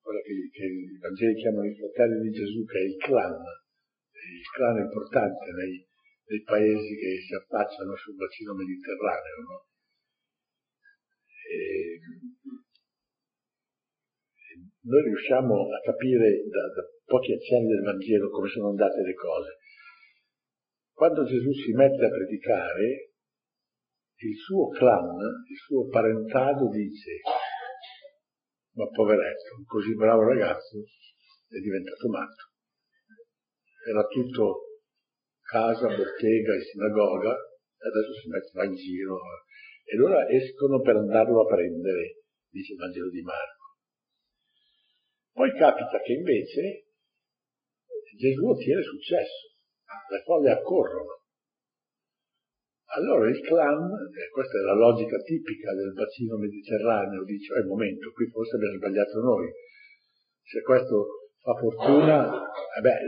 quello 0.00 0.20
che, 0.22 0.32
che 0.50 0.64
i 0.64 0.98
Vangeli 0.98 1.34
chiamano 1.34 1.66
i 1.66 1.76
fratelli 1.76 2.20
di 2.22 2.30
Gesù, 2.30 2.64
che 2.64 2.78
è 2.78 2.82
il 2.84 2.96
clan, 2.96 3.34
il 3.34 4.48
clan 4.54 4.78
importante 4.78 5.50
nei, 5.50 5.89
nei 6.30 6.42
paesi 6.42 6.94
che 6.94 7.20
si 7.26 7.34
affacciano 7.34 7.96
sul 7.96 8.14
bacino 8.14 8.54
mediterraneo. 8.54 9.36
No? 9.42 9.66
E, 11.50 11.98
noi 14.82 15.02
riusciamo 15.02 15.54
a 15.74 15.80
capire 15.82 16.46
da, 16.46 16.62
da 16.70 16.82
pochi 17.04 17.32
accenni 17.32 17.66
del 17.66 17.82
Vangelo 17.82 18.30
come 18.30 18.48
sono 18.48 18.68
andate 18.68 19.02
le 19.02 19.14
cose. 19.14 19.58
Quando 20.92 21.24
Gesù 21.24 21.52
si 21.52 21.72
mette 21.72 22.04
a 22.04 22.10
predicare, 22.10 23.10
il 24.22 24.36
suo 24.36 24.68
clan, 24.68 25.18
il 25.48 25.56
suo 25.56 25.88
parentado 25.88 26.68
dice, 26.68 27.20
ma 28.74 28.86
poveretto, 28.86 29.56
un 29.56 29.64
così 29.64 29.94
bravo 29.94 30.28
ragazzo 30.28 30.78
è 31.48 31.58
diventato 31.58 32.08
matto. 32.08 32.48
Era 33.88 34.04
tutto 34.06 34.69
casa, 35.50 35.88
bottega 35.88 36.54
e 36.54 36.62
sinagoga, 36.70 37.34
adesso 37.34 38.12
si 38.22 38.28
mette 38.28 38.50
in 38.64 38.74
giro. 38.74 39.18
E 39.84 39.96
allora 39.96 40.28
escono 40.28 40.80
per 40.80 40.96
andarlo 40.96 41.42
a 41.42 41.46
prendere, 41.46 42.22
dice 42.48 42.72
il 42.74 42.78
Vangelo 42.78 43.10
di 43.10 43.22
Marco. 43.22 43.58
Poi 45.32 45.50
capita 45.58 46.00
che 46.00 46.12
invece 46.12 46.86
Gesù 48.16 48.46
ottiene 48.46 48.82
successo, 48.82 49.56
le 50.10 50.22
folle 50.24 50.50
accorrono. 50.50 51.18
Allora 52.92 53.28
il 53.28 53.40
clan, 53.40 53.86
e 53.86 54.30
questa 54.30 54.58
è 54.58 54.62
la 54.62 54.74
logica 54.74 55.16
tipica 55.18 55.72
del 55.74 55.92
bacino 55.92 56.36
mediterraneo, 56.36 57.24
dice, 57.24 57.54
eh, 57.54 57.64
momento, 57.64 58.10
qui 58.12 58.26
forse 58.30 58.56
abbiamo 58.56 58.76
sbagliato 58.76 59.20
noi. 59.20 59.48
Se 60.42 60.60
questo 60.62 61.30
fa 61.40 61.54
fortuna, 61.54 62.28
eh 62.76 62.80
beh, 62.80 62.98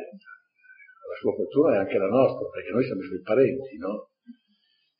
la 1.09 1.17
sua 1.19 1.35
fortuna 1.35 1.75
è 1.75 1.79
anche 1.79 1.99
la 1.99 2.09
nostra, 2.09 2.49
perché 2.49 2.71
noi 2.71 2.85
siamo 2.85 3.01
i 3.01 3.07
suoi 3.07 3.21
parenti, 3.21 3.77
no? 3.79 4.11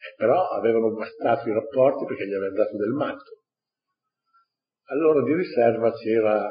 Eh, 0.03 0.15
però 0.17 0.49
avevano 0.51 0.91
guastato 0.91 1.49
i 1.49 1.53
rapporti 1.53 2.05
perché 2.05 2.27
gli 2.27 2.35
avevano 2.35 2.57
dato 2.57 2.77
del 2.77 2.93
matto. 2.93 3.31
Allora 4.91 5.23
di 5.23 5.35
riserva 5.35 5.93
c'era 5.93 6.51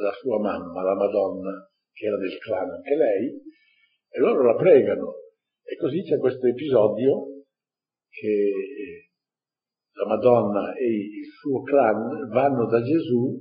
la 0.00 0.12
sua 0.18 0.38
mamma, 0.40 0.82
la 0.82 0.94
Madonna, 0.94 1.70
che 1.92 2.06
era 2.06 2.16
del 2.16 2.36
clan 2.38 2.68
anche 2.70 2.96
lei, 2.96 3.40
e 4.10 4.18
loro 4.18 4.42
la 4.42 4.56
pregano. 4.56 5.14
E 5.62 5.76
così 5.76 6.02
c'è 6.02 6.18
questo 6.18 6.46
episodio 6.46 7.44
che 8.08 9.08
la 9.92 10.06
Madonna 10.06 10.74
e 10.74 10.86
il 10.86 11.26
suo 11.38 11.62
clan 11.62 12.28
vanno 12.28 12.66
da 12.66 12.82
Gesù 12.82 13.40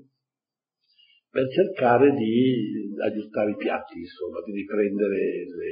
per 1.30 1.48
cercare 1.50 2.12
di 2.12 2.79
aggiustare 3.00 3.52
i 3.52 3.56
piatti, 3.56 4.00
insomma, 4.00 4.42
di 4.44 4.52
riprendere 4.52 5.46
le... 5.46 5.72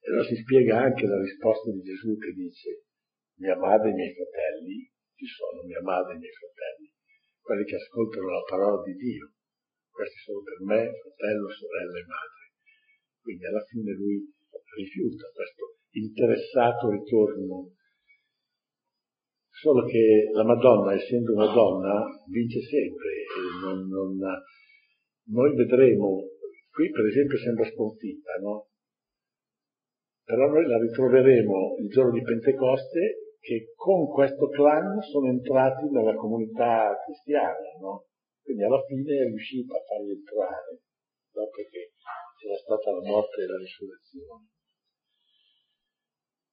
E 0.00 0.10
allora 0.10 0.24
si 0.24 0.36
spiega 0.36 0.78
anche 0.78 1.06
la 1.06 1.20
risposta 1.20 1.70
di 1.70 1.82
Gesù 1.82 2.16
che 2.16 2.32
dice 2.32 2.86
mia 3.38 3.56
madre 3.56 3.88
e 3.88 3.92
i 3.92 3.94
miei 3.94 4.14
fratelli, 4.14 4.90
chi 5.14 5.26
sono 5.26 5.66
mia 5.66 5.82
madre 5.82 6.12
e 6.12 6.16
i 6.16 6.20
miei 6.20 6.32
fratelli? 6.32 6.86
Quelli 7.40 7.64
che 7.64 7.76
ascoltano 7.76 8.28
la 8.30 8.44
parola 8.46 8.82
di 8.82 8.94
Dio. 8.94 9.32
Questi 9.90 10.18
sono 10.24 10.42
per 10.42 10.60
me 10.62 10.92
fratello, 11.00 11.48
sorella 11.50 11.98
e 11.98 12.06
madre. 12.06 12.42
Quindi 13.20 13.46
alla 13.46 13.64
fine 13.64 13.92
lui 13.92 14.22
rifiuta 14.76 15.24
questo 15.32 15.76
interessato 15.90 16.90
ritorno. 16.90 17.72
Solo 19.50 19.86
che 19.86 20.28
la 20.32 20.44
Madonna, 20.44 20.92
essendo 20.92 21.32
una 21.32 21.50
donna, 21.52 22.04
vince 22.28 22.60
sempre. 22.60 23.24
Non, 23.62 23.88
non, 23.88 24.18
noi 25.28 25.54
vedremo, 25.56 26.22
qui 26.76 26.90
per 26.90 27.06
esempio 27.06 27.38
sembra 27.38 27.64
sconfitta, 27.64 28.36
no? 28.44 28.68
Però 30.28 30.44
noi 30.44 30.66
la 30.66 30.76
ritroveremo 30.76 31.76
il 31.80 31.88
giorno 31.88 32.12
di 32.12 32.20
Pentecoste 32.20 33.32
che 33.40 33.72
con 33.74 34.06
questo 34.12 34.48
clan 34.48 35.00
sono 35.00 35.28
entrati 35.28 35.88
nella 35.88 36.14
comunità 36.14 36.92
cristiana, 37.02 37.72
no? 37.80 38.04
Quindi 38.42 38.64
alla 38.64 38.82
fine 38.84 39.08
è 39.08 39.24
riuscita 39.24 39.74
a 39.74 39.84
farli 39.88 40.12
entrare, 40.12 40.82
dopo 41.32 41.62
che 41.64 41.92
c'era 42.36 42.56
stata 42.60 42.92
la 42.92 43.08
morte 43.08 43.40
e 43.40 43.46
la 43.46 43.56
risurrezione. 43.56 44.46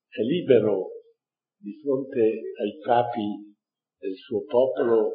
È 0.08 0.22
libero 0.22 1.04
di 1.58 1.74
fronte 1.84 2.22
ai 2.22 2.80
capi 2.80 3.58
del 3.98 4.16
suo 4.16 4.46
popolo 4.46 5.12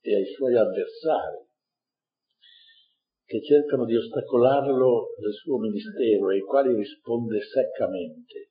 e 0.00 0.16
ai 0.16 0.26
suoi 0.26 0.56
avversari, 0.56 1.46
che 3.30 3.40
cercano 3.46 3.84
di 3.86 3.94
ostacolarlo 3.94 5.14
nel 5.22 5.32
suo 5.32 5.60
ministero 5.62 6.30
e 6.30 6.34
ai 6.34 6.40
quali 6.40 6.74
risponde 6.74 7.38
seccamente. 7.38 8.50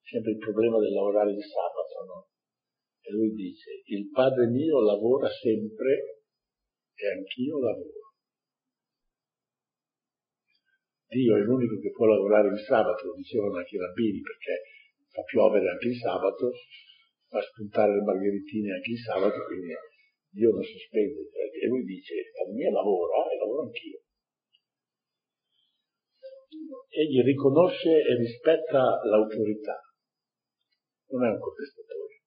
Sempre 0.00 0.32
il 0.32 0.38
problema 0.38 0.78
del 0.78 0.90
lavorare 0.90 1.34
di 1.34 1.42
sabato, 1.42 2.00
no? 2.08 2.28
E 3.04 3.12
lui 3.12 3.34
dice, 3.34 3.82
il 3.92 4.08
Padre 4.08 4.48
mio 4.48 4.80
lavora 4.80 5.28
sempre 5.28 6.24
e 6.96 7.10
anch'io 7.12 7.60
lavoro. 7.60 8.08
Dio 11.12 11.36
è 11.36 11.40
l'unico 11.40 11.78
che 11.78 11.90
può 11.90 12.06
lavorare 12.06 12.48
il 12.48 12.58
sabato, 12.64 13.04
lo 13.04 13.14
dicevano 13.16 13.58
anche 13.58 13.76
i 13.76 13.78
rabbini, 13.78 14.20
perché 14.20 14.62
fa 15.12 15.22
piovere 15.24 15.68
anche 15.68 15.88
il 15.88 15.96
sabato, 15.96 16.52
fa 17.28 17.42
spuntare 17.42 17.96
le 17.96 18.02
margheritine 18.02 18.72
anche 18.72 18.92
il 18.92 18.98
sabato, 18.98 19.44
quindi 19.44 19.74
Dio 20.30 20.50
non 20.50 20.62
sospende. 20.62 21.28
E 21.60 21.66
lui 21.66 21.84
dice, 21.84 22.14
la 22.32 22.52
mia 22.52 22.70
lavora 22.70 23.30
e 23.30 23.36
lavoro 23.36 23.62
anch'io. 23.62 24.00
Egli 26.88 27.22
riconosce 27.22 27.90
e 27.90 28.16
rispetta 28.16 29.00
l'autorità, 29.04 29.80
non 31.10 31.24
è 31.24 31.28
un 31.30 31.38
contestatore, 31.38 32.22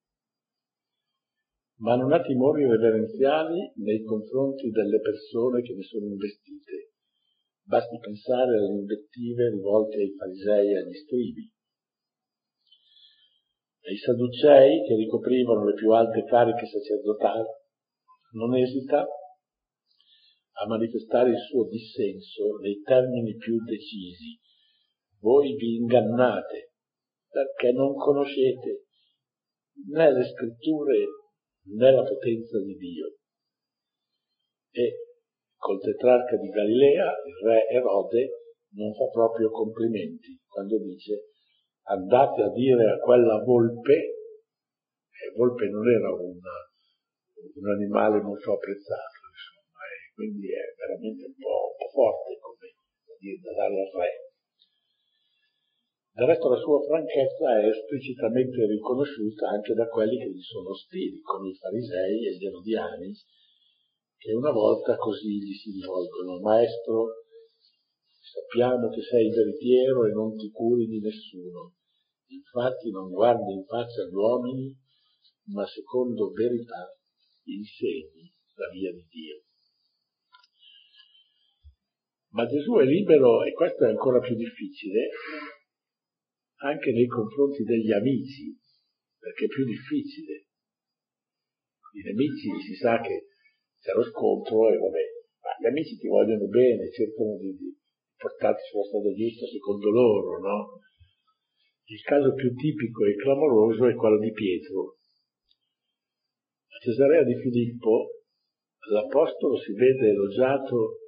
ma 1.79 1.95
non 1.95 2.13
ha 2.13 2.21
timori 2.21 2.65
reverenziali 2.65 3.73
nei 3.75 4.03
confronti 4.03 4.69
delle 4.69 4.99
persone 5.01 5.61
che 5.61 5.73
ne 5.73 5.83
sono 5.83 6.05
investite 6.05 6.93
Basti 7.65 7.97
pensare 7.97 8.57
alle 8.57 8.79
invettive 8.79 9.49
rivolte 9.49 9.95
ai 9.95 10.13
farisei 10.17 10.67
e 10.67 10.77
agli 10.79 10.93
scribi. 10.93 11.49
E 13.79 13.91
i 13.93 13.97
sadducei, 13.97 14.83
che 14.85 14.95
ricoprivano 14.95 15.65
le 15.65 15.73
più 15.73 15.91
alte 15.91 16.25
cariche 16.25 16.65
sacerdotali, 16.65 17.47
non 18.33 18.55
esita 18.55 19.05
a 20.55 20.67
manifestare 20.67 21.31
il 21.31 21.39
suo 21.39 21.67
dissenso 21.67 22.57
nei 22.61 22.81
termini 22.81 23.35
più 23.35 23.61
decisi. 23.63 24.39
Voi 25.19 25.55
vi 25.55 25.77
ingannate 25.77 26.73
perché 27.29 27.71
non 27.71 27.95
conoscete 27.95 28.85
né 29.89 30.11
le 30.13 30.23
scritture 30.23 31.05
né 31.65 31.91
la 31.91 32.03
potenza 32.03 32.59
di 32.59 32.75
Dio. 32.75 33.15
E 34.71 34.93
col 35.55 35.79
tetrarca 35.79 36.35
di 36.37 36.49
Galilea, 36.49 37.11
il 37.25 37.47
re 37.47 37.67
Erode, 37.69 38.29
non 38.75 38.93
fa 38.93 39.07
proprio 39.09 39.49
complimenti 39.49 40.39
quando 40.47 40.77
dice 40.79 41.29
andate 41.83 42.41
a 42.41 42.49
dire 42.49 42.91
a 42.91 42.97
quella 42.97 43.43
volpe, 43.43 43.93
e 43.93 45.33
volpe 45.35 45.67
non 45.67 45.89
era 45.89 46.13
una, 46.13 46.51
un 47.51 47.67
animale 47.69 48.21
molto 48.21 48.53
apprezzato, 48.53 49.19
insomma, 49.27 49.81
e 49.83 50.13
quindi 50.13 50.47
è 50.47 50.65
veramente 50.77 51.25
un 51.25 51.35
po', 51.35 51.71
un 51.71 51.77
po 51.77 51.87
forte 51.91 52.37
come 52.39 52.71
dire, 53.19 53.39
da 53.39 53.51
dare 53.51 53.75
al 53.79 53.91
re. 53.91 54.11
Del 56.13 56.27
resto 56.27 56.49
la 56.49 56.61
sua 56.61 56.79
franchezza 56.85 57.59
è 57.59 57.67
esplicitamente 57.67 58.67
riconosciuta 58.67 59.49
anche 59.49 59.73
da 59.73 59.87
quelli 59.87 60.17
che 60.17 60.29
gli 60.29 60.41
sono 60.41 60.69
ostili, 60.69 61.19
come 61.21 61.49
i 61.49 61.55
farisei 61.55 62.27
e 62.27 62.37
gli 62.37 62.45
erodiani, 62.45 63.11
che 64.17 64.31
una 64.33 64.51
volta 64.51 64.95
così 64.95 65.41
gli 65.41 65.53
si 65.53 65.71
rivolgono, 65.71 66.39
Maestro, 66.39 67.25
sappiamo 68.07 68.89
che 68.89 69.01
sei 69.01 69.29
veritiero 69.29 70.05
e 70.05 70.11
non 70.11 70.37
ti 70.37 70.49
curi 70.51 70.85
di 70.85 70.99
nessuno, 70.99 71.73
infatti 72.27 72.91
non 72.91 73.09
guardi 73.09 73.51
in 73.51 73.65
faccia 73.65 74.05
gli 74.05 74.13
uomini, 74.13 74.73
ma 75.51 75.65
secondo 75.65 76.31
verità 76.31 76.95
insegni 77.45 78.31
la 78.55 78.69
via 78.69 78.91
di 78.91 79.05
Dio. 79.09 79.43
Ma 82.33 82.47
Gesù 82.47 82.73
è 82.77 82.85
libero, 82.85 83.43
e 83.43 83.51
questo 83.51 83.85
è 83.85 83.89
ancora 83.89 84.19
più 84.19 84.35
difficile, 84.35 85.09
anche 86.63 86.91
nei 86.91 87.05
confronti 87.05 87.63
degli 87.63 87.91
amici, 87.91 88.57
perché 89.19 89.45
è 89.45 89.47
più 89.47 89.65
difficile. 89.65 90.47
I 91.93 92.01
nemici 92.01 92.49
si 92.61 92.75
sa 92.75 92.99
che 93.01 93.27
c'è 93.79 93.93
lo 93.93 94.03
scontro 94.03 94.73
e 94.73 94.77
vabbè, 94.77 95.03
ma 95.43 95.49
gli 95.59 95.67
amici 95.67 95.97
ti 95.97 96.07
vogliono 96.07 96.47
bene, 96.47 96.89
cercano 96.89 97.37
di, 97.37 97.53
di 97.55 97.77
portarti 98.17 98.61
sulla 98.71 98.83
strada 98.83 99.13
giusta 99.13 99.45
secondo 99.45 99.89
loro, 99.91 100.39
no? 100.39 100.79
Il 101.85 102.01
caso 102.01 102.33
più 102.33 102.51
tipico 102.55 103.05
e 103.05 103.15
clamoroso 103.15 103.85
è 103.87 103.93
quello 103.93 104.17
di 104.17 104.31
Pietro. 104.31 104.97
Cesarea 106.83 107.23
di 107.23 107.39
Filippo 107.39 108.27
l'Apostolo 108.91 109.55
si 109.57 109.71
vede 109.71 110.09
elogiato 110.09 110.99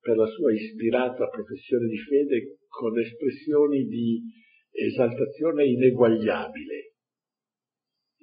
per 0.00 0.16
la 0.16 0.26
sua 0.26 0.52
ispirata 0.52 1.28
professione 1.28 1.86
di 1.86 1.98
fede 1.98 2.58
con 2.66 2.98
espressioni 2.98 3.86
di 3.86 4.20
esaltazione 4.72 5.66
ineguagliabile 5.66 6.94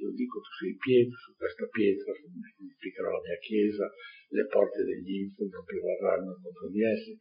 io 0.02 0.12
dico 0.12 0.42
tu 0.42 0.52
sei 0.60 0.76
Pietro, 0.76 1.16
su 1.16 1.32
questa 1.38 1.66
pietra 1.70 2.12
edificherò 2.12 3.08
la 3.08 3.22
mia 3.22 3.38
chiesa, 3.38 3.86
le 4.34 4.46
porte 4.48 4.84
degli 4.84 5.30
inferi 5.30 5.48
non 5.48 5.64
prevarranno 5.64 6.42
contro 6.42 6.68
di 6.74 6.82
esse, 6.82 7.12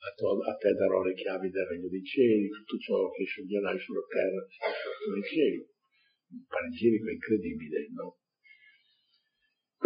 a, 0.00 0.10
to- 0.16 0.40
a, 0.40 0.54
te 0.56 0.72
darò 0.72 1.02
le 1.04 1.12
chiavi 1.12 1.50
del 1.50 1.66
regno 1.66 1.88
dei 1.88 2.02
cieli, 2.02 2.48
tutto 2.48 2.76
ciò 2.78 3.10
che 3.10 3.22
sceglierai 3.22 3.78
sulla 3.78 4.06
terra 4.08 4.40
sarà 4.48 5.12
nei 5.12 5.22
cieli. 5.28 5.60
Un 6.26 6.44
panegirico 6.48 7.10
incredibile, 7.10 7.86
no? 7.92 8.16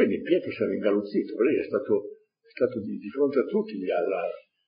Quindi 0.01 0.23
Pietro 0.23 0.51
si 0.51 0.63
era 0.63 0.73
ingaluzzito, 0.73 1.37
lui 1.37 1.61
è 1.61 1.63
stato, 1.63 2.25
è 2.41 2.49
stato 2.49 2.81
di, 2.81 2.97
di, 2.97 3.11
fronte 3.11 3.41
a 3.41 3.45
tutti, 3.45 3.77
gli 3.77 3.91
ha, 3.91 4.01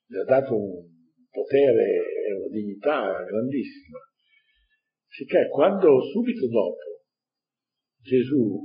gli 0.05 0.17
ha 0.17 0.25
dato 0.25 0.55
un 0.55 0.85
potere 1.31 2.05
e 2.29 2.33
una 2.35 2.49
dignità 2.49 3.25
grandissima. 3.25 3.97
Sicché 5.09 5.49
quando 5.49 6.03
subito 6.13 6.47
dopo 6.49 7.01
Gesù 8.03 8.61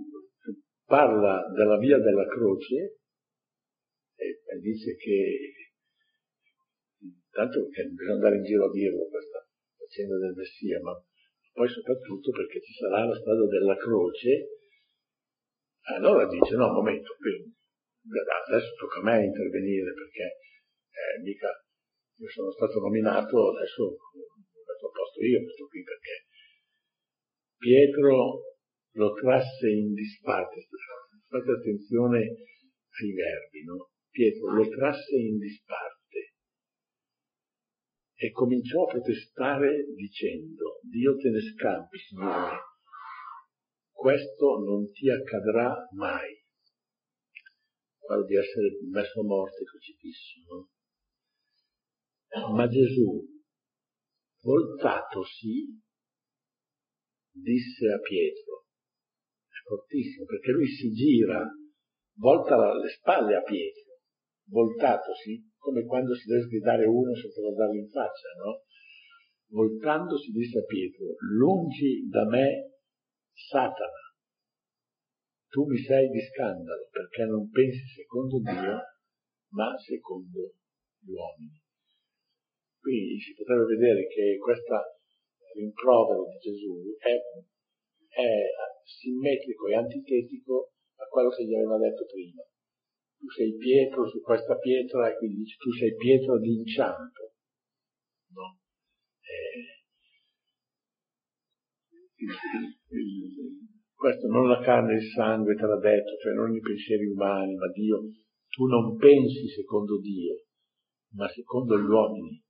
parla 0.83 1.49
della 1.55 1.77
via 1.77 1.99
della 1.99 2.27
croce 2.27 2.99
e, 4.15 4.27
e 4.27 4.59
dice 4.59 4.97
che 4.97 5.53
tanto 7.31 7.69
che 7.69 7.85
bisogna 7.85 8.15
andare 8.15 8.35
in 8.35 8.43
giro 8.43 8.65
a 8.65 8.71
dirlo 8.71 9.07
questa 9.07 9.47
faccenda 9.77 10.17
del 10.17 10.33
Messia, 10.35 10.81
ma 10.81 10.91
poi 11.53 11.69
soprattutto 11.69 12.31
perché 12.31 12.59
ci 12.59 12.73
sarà 12.73 13.05
la 13.05 13.15
strada 13.15 13.47
della 13.47 13.77
croce, 13.77 14.47
allora 15.95 16.27
dice 16.27 16.55
no, 16.55 16.67
un 16.67 16.73
momento, 16.73 17.15
adesso 18.47 18.73
tocca 18.75 18.99
a 18.99 19.03
me 19.03 19.25
intervenire 19.25 19.93
perché 19.93 20.23
eh, 20.23 21.21
mica 21.23 21.49
io 22.19 22.29
sono 22.29 22.51
stato 22.51 22.79
nominato, 22.79 23.55
adesso 23.55 23.95
metto 24.77 24.87
a 24.87 24.91
posto 24.91 25.23
io 25.23 25.43
questo 25.43 25.67
qui 25.67 25.83
perché 25.83 26.25
Pietro 27.57 28.41
lo 28.97 29.13
trasse 29.13 29.69
in 29.69 29.93
disparte, 29.93 30.67
fate 31.27 31.51
attenzione 31.51 32.19
ai 32.19 33.13
verbi, 33.13 33.63
no? 33.63 33.89
Pietro 34.09 34.53
lo 34.53 34.67
trasse 34.69 35.15
in 35.15 35.37
disparte 35.37 36.33
e 38.15 38.31
cominciò 38.31 38.83
a 38.83 38.91
protestare 38.91 39.85
dicendo, 39.95 40.79
Dio 40.81 41.15
te 41.17 41.29
ne 41.29 41.41
scampi, 41.41 41.97
Signore, 41.99 42.57
questo 43.97 44.59
non 44.59 44.91
ti 44.91 45.09
accadrà 45.09 45.73
mai. 45.93 46.37
Parlo 48.05 48.25
di 48.25 48.37
essere 48.37 48.77
messo 48.91 49.21
a 49.21 49.23
morte 49.23 49.63
crocifisso, 49.63 50.39
no? 50.47 50.69
Ma 52.55 52.67
Gesù, 52.67 53.25
voltatosi, 54.43 55.81
disse 57.31 57.91
a 57.91 57.99
Pietro, 57.99 58.65
fortissimo, 59.65 60.25
perché 60.25 60.51
lui 60.51 60.67
si 60.67 60.91
gira, 60.91 61.43
volta 62.17 62.55
le 62.55 62.89
spalle 62.89 63.35
a 63.35 63.41
Pietro, 63.41 63.97
voltatosi, 64.47 65.51
come 65.57 65.83
quando 65.85 66.13
si 66.13 66.27
deve 66.27 66.43
sgridare 66.43 66.85
uno 66.85 67.15
senza 67.15 67.41
guardarlo 67.41 67.79
in 67.79 67.89
faccia, 67.89 68.29
no? 68.45 68.61
Voltandosi 69.49 70.31
disse 70.31 70.59
a 70.59 70.65
Pietro, 70.65 71.15
lungi 71.35 72.07
da 72.07 72.25
me 72.25 72.76
Satana, 73.37 74.17
tu 75.47 75.65
mi 75.65 75.77
sei 75.77 76.09
di 76.09 76.19
scandalo 76.19 76.89
perché 76.89 77.23
non 77.25 77.49
pensi 77.51 77.85
secondo 77.93 78.39
Dio, 78.39 78.81
ma 79.53 79.77
secondo 79.77 80.53
gli 80.99 81.11
uomini. 81.11 81.61
Qui 82.79 83.19
si 83.19 83.35
potrebbe 83.35 83.77
vedere 83.77 84.07
che 84.07 84.37
questo 84.37 84.97
rimprovero 85.53 86.25
di 86.25 86.37
Gesù 86.39 86.97
è, 86.97 87.13
è 88.09 88.43
simmetrico 88.83 89.67
e 89.67 89.75
antitetico 89.75 90.73
a 90.95 91.05
quello 91.05 91.29
che 91.29 91.45
gli 91.45 91.53
aveva 91.53 91.77
detto 91.77 92.05
prima. 92.05 92.41
Tu 93.17 93.29
sei 93.29 93.55
Pietro 93.55 94.07
su 94.07 94.19
questa 94.21 94.57
pietra 94.57 95.09
e 95.09 95.15
quindi 95.17 95.43
tu 95.57 95.71
sei 95.71 95.95
Pietro 95.95 96.39
d'inciampo. 96.39 97.33
No? 98.33 98.59
Eh, 99.21 99.76
questo 103.93 104.27
non 104.27 104.47
la 104.47 104.59
carne 104.61 104.93
e 104.93 104.97
il 104.97 105.09
sangue 105.11 105.55
te 105.55 105.65
l'ha 105.65 105.79
detto, 105.79 106.17
cioè 106.21 106.33
non 106.33 106.53
i 106.53 106.59
pensieri 106.59 107.05
umani, 107.05 107.55
ma 107.55 107.67
Dio. 107.71 108.01
Tu 108.49 108.65
non 108.65 108.95
pensi 108.97 109.47
secondo 109.49 109.99
Dio, 109.99 110.45
ma 111.13 111.27
secondo 111.29 111.77
gli 111.79 111.85
uomini. 111.85 112.43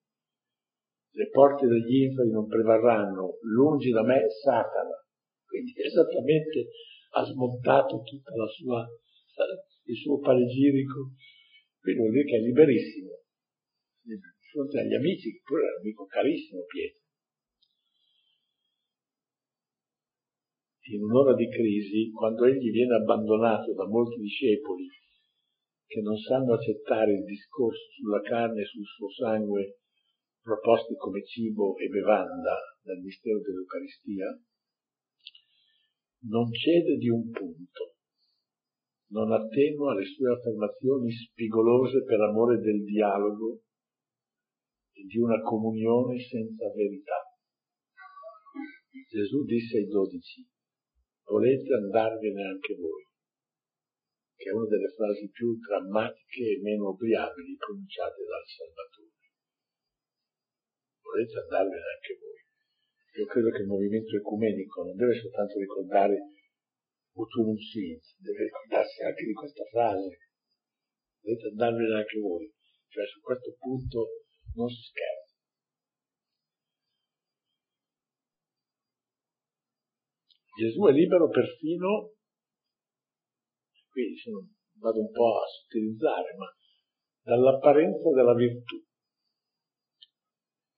Le 1.11 1.29
porte 1.29 1.67
degli 1.67 2.03
inferi 2.03 2.29
non 2.29 2.47
prevarranno, 2.47 3.37
lungi 3.41 3.89
da 3.91 4.03
me 4.03 4.29
Satana 4.29 5.07
quindi 5.47 5.73
esattamente 5.81 6.69
ha 7.15 7.23
smontato 7.23 8.03
sua, 8.53 8.85
il 9.85 9.95
suo 9.95 10.19
panegirico, 10.19 11.13
quindi 11.79 12.01
vuol 12.01 12.11
dire 12.11 12.25
che 12.25 12.35
è 12.35 12.41
liberissimo, 12.41 13.09
di 14.01 14.19
fronte 14.51 14.79
agli 14.79 14.93
amici, 14.93 15.31
che 15.31 15.41
pure 15.43 15.63
era 15.63 15.73
un 15.73 15.79
amico 15.79 16.05
carissimo 16.05 16.61
Pietro. 16.65 17.06
In 20.89 21.03
un'ora 21.03 21.33
di 21.33 21.49
crisi, 21.49 22.11
quando 22.11 22.45
egli 22.45 22.71
viene 22.71 22.95
abbandonato 22.95 23.73
da 23.73 23.85
molti 23.85 24.21
discepoli 24.21 24.87
che 25.85 25.99
non 25.99 26.15
sanno 26.17 26.53
accettare 26.53 27.11
il 27.11 27.25
discorso 27.25 27.91
sulla 27.91 28.21
carne 28.21 28.61
e 28.61 28.65
sul 28.65 28.85
suo 28.85 29.09
sangue 29.11 29.79
proposti 30.41 30.95
come 30.95 31.25
cibo 31.25 31.75
e 31.75 31.89
bevanda 31.89 32.55
dal 32.83 32.99
mistero 32.99 33.41
dell'Eucaristia, 33.41 34.27
non 36.29 36.49
cede 36.53 36.95
di 36.95 37.09
un 37.09 37.29
punto, 37.31 37.95
non 39.07 39.33
attenua 39.33 39.93
le 39.93 40.05
sue 40.05 40.31
affermazioni 40.31 41.11
spigolose 41.11 42.05
per 42.05 42.21
amore 42.21 42.59
del 42.59 42.85
dialogo 42.85 43.59
e 44.93 45.03
di 45.03 45.17
una 45.19 45.41
comunione 45.41 46.17
senza 46.19 46.71
verità. 46.73 47.27
Gesù 49.09 49.43
disse 49.43 49.79
ai 49.79 49.87
dodici, 49.87 50.47
volete 51.27 51.73
andarvene 51.73 52.43
anche 52.43 52.75
voi, 52.75 53.03
che 54.35 54.49
è 54.49 54.53
una 54.53 54.67
delle 54.67 54.89
frasi 54.95 55.29
più 55.29 55.57
drammatiche 55.59 56.55
e 56.55 56.61
meno 56.61 56.89
obliabili 56.89 57.55
pronunciate 57.57 58.23
dal 58.23 58.47
Salvatore. 58.47 59.15
Volete 61.01 61.39
andarvene 61.39 61.87
anche 61.95 62.13
voi. 62.19 62.39
Io 63.17 63.25
credo 63.25 63.49
che 63.49 63.61
il 63.61 63.67
movimento 63.67 64.15
ecumenico 64.15 64.83
non 64.83 64.95
deve 64.95 65.19
soltanto 65.19 65.59
ricordare 65.59 66.15
Utunum 67.13 67.57
Sint, 67.57 68.03
deve 68.19 68.43
ricordarsi 68.43 69.01
anche 69.03 69.25
di 69.25 69.33
questa 69.33 69.63
frase. 69.65 70.17
Volete 71.21 71.47
andarvene 71.47 71.95
anche 71.95 72.19
voi. 72.19 72.53
Cioè 72.89 73.05
su 73.07 73.19
questo 73.19 73.55
punto 73.59 74.23
non 74.53 74.69
si 74.69 74.81
scherza. 74.81 75.16
Gesù 80.57 80.87
è 80.87 80.91
libero 80.91 81.29
perfino, 81.29 82.13
qui 83.91 84.17
vado 84.79 85.01
un 85.01 85.11
po' 85.11 85.37
a 85.37 85.45
sottilizzare, 85.45 86.35
ma 86.35 86.47
dall'apparenza 87.21 88.09
della 88.09 88.33
virtù. 88.33 88.81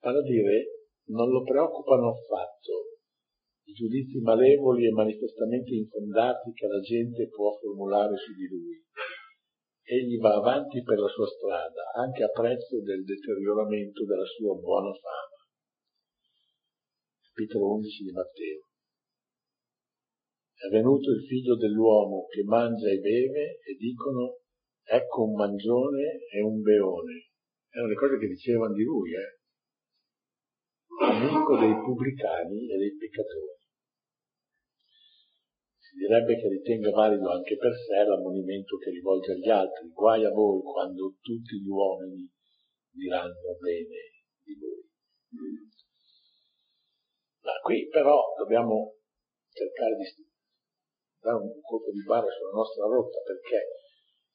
Vale 0.01 0.17
a 0.19 0.21
dire, 0.21 0.89
non 1.11 1.29
lo 1.29 1.43
preoccupano 1.43 2.09
affatto 2.09 2.99
i 3.63 3.71
giudizi 3.71 4.19
malevoli 4.19 4.85
e 4.85 4.91
manifestamente 4.91 5.73
infondati 5.73 6.51
che 6.51 6.67
la 6.67 6.81
gente 6.81 7.29
può 7.29 7.55
formulare 7.55 8.17
su 8.17 8.33
di 8.33 8.47
lui. 8.47 8.83
Egli 9.81 10.19
va 10.19 10.35
avanti 10.35 10.83
per 10.83 10.99
la 10.99 11.07
sua 11.07 11.25
strada, 11.25 11.89
anche 11.95 12.23
a 12.23 12.29
prezzo 12.29 12.81
del 12.81 13.05
deterioramento 13.05 14.03
della 14.03 14.25
sua 14.25 14.55
buona 14.55 14.91
fama. 14.91 15.39
Capitolo 17.31 17.75
11 17.75 18.03
di 18.03 18.11
Matteo 18.11 18.68
è 20.59 20.67
venuto 20.67 21.11
il 21.11 21.23
figlio 21.25 21.55
dell'uomo 21.55 22.25
che 22.27 22.43
mangia 22.43 22.89
e 22.89 22.99
beve 22.99 23.59
e 23.63 23.75
dicono 23.77 24.39
ecco 24.83 25.23
un 25.23 25.35
mangione 25.35 26.19
e 26.29 26.41
un 26.41 26.61
beone. 26.61 27.29
Erano 27.69 27.87
le 27.87 27.95
cose 27.95 28.17
che 28.17 28.27
dicevano 28.27 28.73
di 28.73 28.83
lui, 28.83 29.11
eh? 29.13 29.39
Amico 30.99 31.57
dei 31.57 31.73
pubblicani 31.73 32.69
e 32.71 32.77
dei 32.77 32.97
peccatori. 32.97 33.55
Si 35.77 35.95
direbbe 35.95 36.35
che 36.35 36.49
ritenga 36.49 36.91
valido 36.91 37.31
anche 37.31 37.55
per 37.55 37.71
sé 37.73 38.03
l'ammonimento 38.03 38.77
che 38.77 38.89
rivolge 38.89 39.31
agli 39.31 39.49
altri. 39.49 39.87
Guai 39.93 40.25
a 40.25 40.29
voi 40.31 40.61
quando 40.61 41.15
tutti 41.21 41.55
gli 41.61 41.69
uomini 41.69 42.29
diranno 42.91 43.55
bene 43.61 43.97
di 44.43 44.55
voi. 44.59 44.83
Ma 47.43 47.53
qui 47.63 47.87
però 47.87 48.21
dobbiamo 48.37 48.95
cercare 49.53 49.95
di 49.95 50.03
dare 51.29 51.45
un 51.45 51.61
colpo 51.61 51.91
di 51.91 52.01
barra 52.03 52.29
sulla 52.29 52.57
nostra 52.57 52.85
rotta 52.85 53.21
perché 53.21 53.69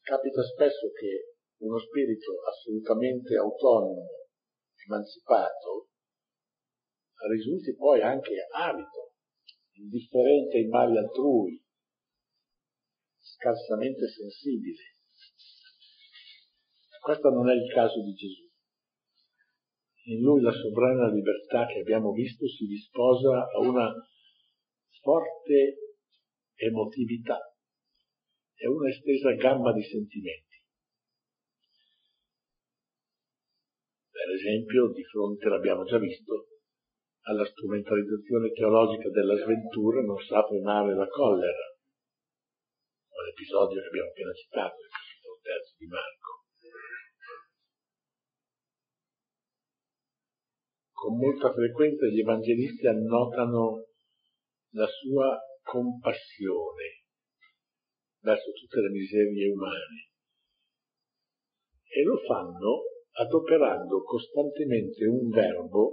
capita 0.00 0.42
spesso 0.42 0.90
che 0.94 1.34
uno 1.64 1.78
spirito 1.78 2.42
assolutamente 2.46 3.36
autonomo, 3.36 4.06
emancipato, 4.86 5.88
risulti 7.30 7.74
poi 7.74 8.00
anche 8.02 8.46
avido, 8.52 9.14
indifferente 9.72 10.58
ai 10.58 10.66
mali 10.66 10.98
altrui, 10.98 11.60
scarsamente 13.18 14.06
sensibile. 14.06 14.92
Questo 17.00 17.28
non 17.30 17.50
è 17.50 17.54
il 17.54 17.72
caso 17.72 18.02
di 18.02 18.12
Gesù. 18.12 18.42
In 20.06 20.20
lui 20.20 20.42
la 20.42 20.52
sovrana 20.52 21.10
libertà 21.10 21.66
che 21.66 21.80
abbiamo 21.80 22.12
visto 22.12 22.46
si 22.46 22.66
disposa 22.66 23.46
a 23.46 23.58
una 23.58 23.90
forte 25.00 25.83
emotività 26.64 27.38
e 28.54 28.68
una 28.68 28.88
estesa 28.88 29.32
gamma 29.32 29.72
di 29.72 29.82
sentimenti. 29.82 30.62
Per 34.10 34.30
esempio, 34.32 34.92
di 34.92 35.04
fronte, 35.04 35.48
l'abbiamo 35.48 35.84
già 35.84 35.98
visto, 35.98 36.46
alla 37.26 37.44
strumentalizzazione 37.44 38.52
teologica 38.52 39.08
della 39.10 39.36
sventura 39.36 40.00
non 40.02 40.18
sa 40.18 40.46
frenare 40.46 40.94
la 40.94 41.08
collera, 41.08 41.66
o 43.08 43.22
l'episodio 43.22 43.80
che 43.80 43.86
abbiamo 43.88 44.08
appena 44.08 44.32
citato, 44.32 44.80
il 44.80 44.88
capitolo 44.88 45.38
terzo 45.42 45.74
di 45.78 45.86
Marco. 45.86 46.32
Con 50.92 51.16
molta 51.18 51.52
frequenza 51.52 52.06
gli 52.06 52.20
evangelisti 52.20 52.86
annotano 52.86 53.84
la 54.70 54.86
sua 54.86 55.38
compassione 55.64 57.04
verso 58.20 58.52
tutte 58.52 58.80
le 58.80 58.90
miserie 58.90 59.50
umane 59.50 60.10
e 61.88 62.02
lo 62.02 62.18
fanno 62.26 62.82
adoperando 63.16 64.02
costantemente 64.02 65.06
un 65.06 65.28
verbo 65.30 65.92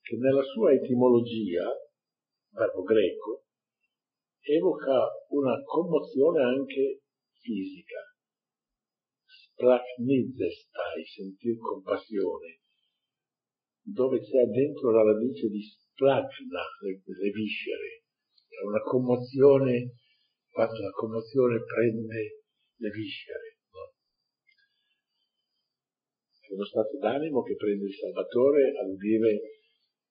che 0.00 0.16
nella 0.16 0.42
sua 0.42 0.72
etimologia, 0.72 1.64
verbo 2.50 2.82
greco, 2.82 3.44
evoca 4.40 5.08
una 5.28 5.62
commozione 5.62 6.42
anche 6.42 7.00
fisica. 7.40 8.00
Sprachnizestai, 9.24 11.04
sentir 11.06 11.56
compassione, 11.56 12.60
dove 13.80 14.20
c'è 14.20 14.44
dentro 14.44 14.90
la 14.90 15.02
radice 15.02 15.48
di 15.48 15.62
splachna, 15.62 16.60
le, 16.80 17.02
le 17.06 17.30
viscere, 17.30 18.03
una 18.64 18.80
commozione, 18.80 19.94
quando 20.50 20.80
la 20.80 20.90
commozione 20.90 21.62
prende 21.62 22.44
le 22.76 22.90
viscere. 22.90 23.58
No? 23.70 23.92
È 26.40 26.52
uno 26.52 26.64
stato 26.64 26.98
d'animo 26.98 27.42
che 27.42 27.56
prende 27.56 27.86
il 27.86 27.94
Salvatore 27.94 28.72
all'udire 28.78 29.40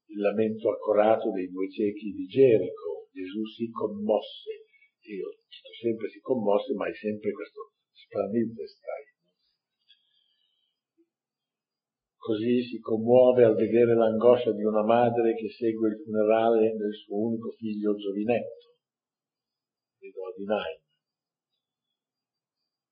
il 0.07 0.19
lamento 0.19 0.69
accorato 0.69 1.31
dei 1.31 1.49
due 1.49 1.69
ciechi 1.69 2.11
di 2.11 2.25
Gerico. 2.25 3.09
Gesù 3.11 3.45
si 3.45 3.69
commosse. 3.69 4.65
Io 5.03 5.29
cito 5.47 5.73
sempre 5.81 6.09
si 6.09 6.19
commosse, 6.19 6.73
ma 6.73 6.87
è 6.87 6.93
sempre 6.93 7.31
questo 7.31 7.73
splanidestai. 7.91 9.02
Così 12.23 12.63
si 12.63 12.79
commuove 12.79 13.43
al 13.43 13.53
vedere 13.53 13.93
l'angoscia 13.95 14.53
di 14.53 14.63
una 14.63 14.81
madre 14.81 15.35
che 15.35 15.49
segue 15.49 15.89
il 15.89 16.01
funerale 16.01 16.71
del 16.71 16.93
suo 16.93 17.19
unico 17.19 17.51
figlio 17.51 17.95
giovinetto, 17.95 18.79
vedo 19.99 20.31
di 20.37 20.45
Nain. 20.45 20.79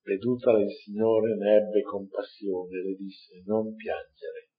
Vedutala 0.04 0.60
il 0.60 0.70
Signore 0.70 1.38
ne 1.38 1.56
ebbe 1.56 1.82
compassione 1.82 2.76
e 2.76 2.84
le 2.84 2.96
disse 2.96 3.42
non 3.46 3.74
piangere. 3.74 4.52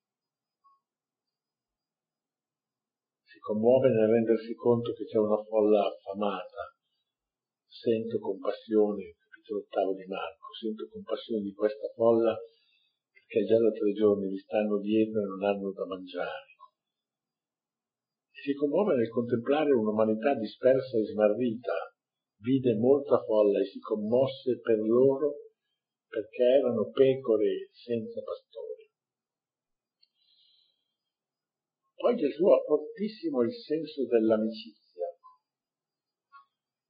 Si 3.28 3.38
commuove 3.40 3.90
nel 3.90 4.08
rendersi 4.08 4.54
conto 4.54 4.94
che 4.94 5.04
c'è 5.04 5.18
una 5.18 5.42
folla 5.44 5.84
affamata. 5.84 6.72
Sento 7.68 8.18
compassione, 8.18 9.16
capitolo 9.20 9.60
ottavo 9.60 9.92
di 9.92 10.06
Marco, 10.06 10.54
sento 10.58 10.88
compassione 10.88 11.42
di 11.42 11.52
questa 11.52 11.92
folla 11.94 12.34
che 13.32 13.44
già 13.48 13.56
da 13.56 13.72
tre 13.72 13.92
giorni 13.92 14.28
vi 14.28 14.36
stanno 14.36 14.76
dietro 14.78 15.22
e 15.22 15.24
non 15.24 15.42
hanno 15.42 15.72
da 15.72 15.86
mangiare. 15.86 16.52
Si 18.28 18.52
commuove 18.52 18.94
nel 18.94 19.08
contemplare 19.08 19.72
un'umanità 19.72 20.34
dispersa 20.34 20.98
e 20.98 21.06
smarrita, 21.06 21.96
vide 22.42 22.74
molta 22.74 23.22
folla 23.24 23.58
e 23.60 23.64
si 23.64 23.78
commosse 23.78 24.60
per 24.60 24.76
loro 24.76 25.48
perché 26.08 26.42
erano 26.42 26.90
pecore 26.90 27.70
senza 27.72 28.20
pastore. 28.20 28.90
Poi 31.94 32.14
Gesù 32.16 32.44
ha 32.48 32.60
fortissimo 32.66 33.40
il 33.44 33.54
senso 33.54 34.04
dell'amicizia, 34.08 35.06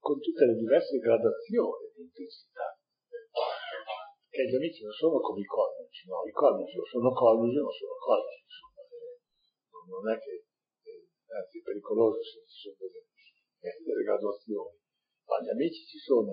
con 0.01 0.19
tutte 0.19 0.47
le 0.47 0.55
diverse 0.57 0.99
gradazioni 0.99 1.93
di 1.95 2.03
intensità 2.03 2.72
che 4.33 4.49
gli 4.49 4.57
amici 4.57 4.81
non 4.81 4.97
sono 4.97 5.21
come 5.21 5.45
i 5.45 5.45
coniugi, 5.45 6.09
no, 6.09 6.25
i 6.25 6.33
coniugi 6.33 6.79
o 6.81 6.85
sono 6.89 7.13
coniugi 7.13 7.59
o 7.61 7.69
non 7.69 7.77
sono 7.77 7.97
coniugi, 8.01 8.41
insomma, 8.49 8.81
eh, 8.89 9.21
non 9.93 10.05
è 10.09 10.17
che, 10.17 10.33
eh, 10.89 11.05
anzi 11.37 11.61
è 11.61 11.63
pericoloso 11.63 12.17
se 12.25 12.41
ci 12.49 12.57
sono 12.65 12.77
delle, 12.81 13.05
eh, 13.61 13.77
delle 13.85 14.03
graduazioni, 14.09 14.81
ma 15.29 15.37
gli 15.37 15.53
amici 15.53 15.85
ci 15.85 16.01
sono 16.01 16.33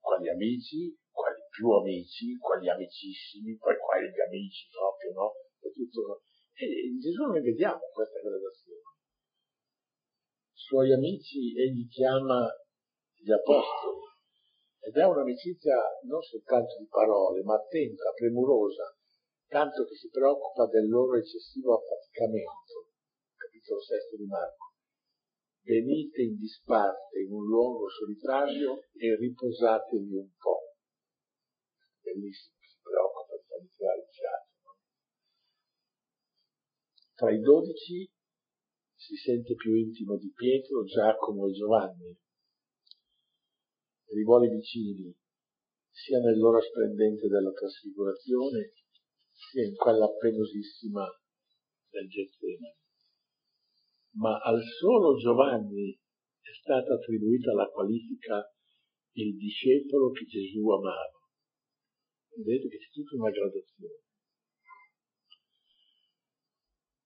quali 0.00 0.32
amici, 0.32 0.96
quali 1.12 1.44
più 1.52 1.68
amici, 1.68 2.40
quali 2.40 2.72
amicissimi, 2.72 3.52
poi 3.60 3.76
quali 3.76 4.08
gli 4.08 4.20
amici 4.24 4.72
proprio, 4.72 5.12
no? 5.12 5.28
E, 5.60 5.68
tutto, 5.76 6.24
e 6.56 6.64
in 6.88 6.98
Gesù 7.04 7.28
noi 7.28 7.44
vediamo 7.44 7.84
questa 7.92 8.16
gradazione. 8.16 8.96
Suoi 10.56 10.88
amici 10.92 11.52
egli 11.52 11.86
chiama 11.86 12.48
gli 13.12 13.30
apostoli, 13.30 14.08
ed 14.80 14.96
è 14.96 15.04
un'amicizia 15.04 15.76
non 16.04 16.22
soltanto 16.22 16.76
di 16.78 16.86
parole, 16.88 17.42
ma 17.42 17.54
attenta, 17.54 18.12
premurosa, 18.14 18.96
tanto 19.46 19.84
che 19.84 19.94
si 19.94 20.08
preoccupa 20.08 20.66
del 20.66 20.88
loro 20.88 21.18
eccessivo 21.18 21.76
affaticamento. 21.76 22.88
Capitolo 23.36 23.80
6 23.80 23.98
di 24.16 24.26
Marco. 24.26 24.72
Venite 25.62 26.22
in 26.22 26.36
disparte 26.36 27.20
in 27.20 27.32
un 27.32 27.44
luogo 27.44 27.88
solitario 27.90 28.80
e 28.96 29.16
riposatevi 29.16 30.14
un 30.16 30.30
po'. 30.38 30.74
Bellissimo, 32.00 32.56
si 32.60 32.78
preoccupa 32.80 33.36
di 33.36 33.58
iniziare 33.60 33.98
il 34.00 34.08
fiato. 34.08 34.48
No? 34.64 34.76
Tra 37.14 37.30
i 37.30 37.40
dodici 37.40 38.10
si 38.96 39.16
sente 39.16 39.54
più 39.54 39.74
intimo 39.74 40.16
di 40.16 40.32
Pietro, 40.34 40.84
Giacomo 40.84 41.48
e 41.48 41.52
Giovanni. 41.52 42.18
Li 44.10 44.22
vuole 44.24 44.48
vicini, 44.48 45.14
sia 45.88 46.18
nell'ora 46.18 46.60
splendente 46.60 47.28
della 47.28 47.52
trasfigurazione, 47.52 48.72
sia 49.30 49.66
in 49.66 49.74
quella 49.74 50.08
penosissima 50.08 51.06
del 51.90 52.08
Getsemani. 52.08 52.78
Ma 54.18 54.38
al 54.38 54.60
solo 54.62 55.16
Giovanni 55.16 55.92
è 55.92 56.52
stata 56.60 56.94
attribuita 56.94 57.52
la 57.52 57.66
qualifica 57.66 58.42
il 59.12 59.36
discepolo 59.36 60.10
che 60.10 60.24
Gesù 60.24 60.68
amava. 60.68 61.18
Vedete 62.36 62.68
che 62.68 62.78
c'è 62.78 62.90
tutta 62.90 63.16
una 63.16 63.30
gradazione. 63.30 63.98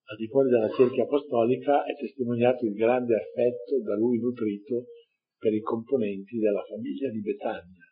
Al 0.04 0.16
di 0.16 0.28
fuori 0.28 0.50
della 0.50 0.70
cerchia 0.70 1.04
apostolica 1.04 1.84
è 1.84 1.96
testimoniato 1.96 2.66
il 2.66 2.74
grande 2.74 3.16
affetto 3.16 3.80
da 3.82 3.96
lui 3.96 4.18
nutrito 4.18 4.84
per 5.44 5.52
i 5.52 5.60
componenti 5.60 6.38
della 6.38 6.64
famiglia 6.64 7.10
di 7.10 7.20
Betania 7.20 7.84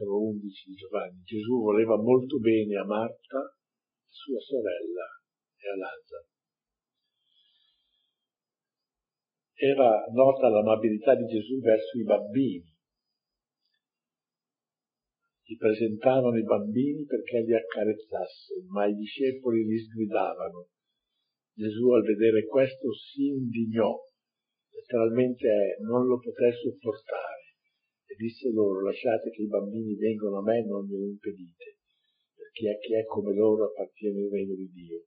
capitolo 0.00 0.22
11 0.28 0.70
di 0.70 0.74
Giovanni, 0.74 1.22
Gesù 1.22 1.60
voleva 1.60 1.96
molto 1.96 2.38
bene 2.38 2.76
a 2.76 2.84
Marta, 2.84 3.54
sua 4.08 4.40
sorella 4.40 5.06
e 5.56 5.68
a 5.68 5.76
Lazzaro. 5.76 6.28
Era 9.54 10.06
nota 10.12 10.48
l'amabilità 10.48 11.14
di 11.14 11.26
Gesù 11.26 11.60
verso 11.60 11.98
i 11.98 12.04
bambini. 12.04 12.74
Gli 15.44 15.56
presentavano 15.56 16.38
i 16.38 16.44
bambini 16.44 17.04
perché 17.04 17.42
li 17.42 17.54
accarezzasse, 17.54 18.64
ma 18.68 18.86
i 18.86 18.94
discepoli 18.94 19.64
li 19.64 19.78
sgridavano. 19.78 20.68
Gesù 21.52 21.90
al 21.90 22.02
vedere 22.02 22.46
questo 22.46 22.92
si 22.94 23.26
indignò, 23.26 23.94
letteralmente 24.72 25.48
è, 25.48 25.82
non 25.82 26.06
lo 26.06 26.18
poté 26.18 26.52
sopportare 26.52 27.40
e 28.10 28.14
disse 28.16 28.50
loro 28.50 28.82
lasciate 28.82 29.30
che 29.30 29.42
i 29.42 29.46
bambini 29.46 29.94
vengano 29.94 30.38
a 30.38 30.42
me 30.42 30.64
non 30.66 30.84
glielo 30.84 31.06
impedite, 31.06 31.78
perché 32.34 32.70
a 32.70 32.78
chi 32.78 32.94
è 32.96 33.04
come 33.04 33.32
loro 33.34 33.66
appartiene 33.66 34.20
il 34.20 34.30
regno 34.30 34.54
di 34.54 34.68
Dio. 34.68 35.04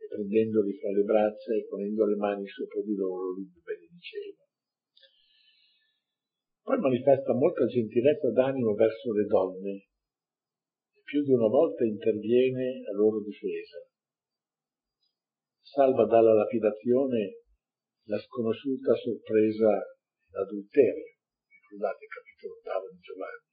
E 0.00 0.08
prendendoli 0.08 0.72
fra 0.78 0.90
le 0.90 1.02
braccia 1.02 1.54
e 1.54 1.66
ponendo 1.68 2.06
le 2.06 2.16
mani 2.16 2.46
sopra 2.46 2.80
di 2.80 2.94
loro 2.94 3.34
li 3.34 3.46
benediceva. 3.62 4.40
Poi 6.62 6.78
manifesta 6.78 7.34
molta 7.34 7.66
gentilezza 7.66 8.30
d'animo 8.30 8.72
verso 8.74 9.12
le 9.12 9.24
donne 9.26 9.72
e 10.94 11.00
più 11.04 11.22
di 11.22 11.32
una 11.32 11.48
volta 11.48 11.84
interviene 11.84 12.82
a 12.88 12.96
loro 12.96 13.20
difesa. 13.20 13.78
Salva 15.60 16.06
dalla 16.06 16.32
lapidazione 16.32 17.41
la 18.04 18.18
sconosciuta 18.18 18.94
sorpresa 18.94 19.70
d'adulterio 20.28 21.12
scusate, 21.72 22.04
capitolo 22.04 22.52
ottavo 22.60 22.84
di 22.92 23.00
Giovanni. 23.00 23.44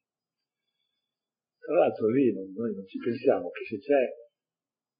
Tra 1.60 1.76
l'altro 1.80 2.08
lì 2.10 2.34
non, 2.34 2.52
noi 2.52 2.76
non 2.76 2.86
ci 2.86 2.98
pensiamo 3.00 3.50
che 3.50 3.64
se 3.64 3.78
c'è 3.80 4.04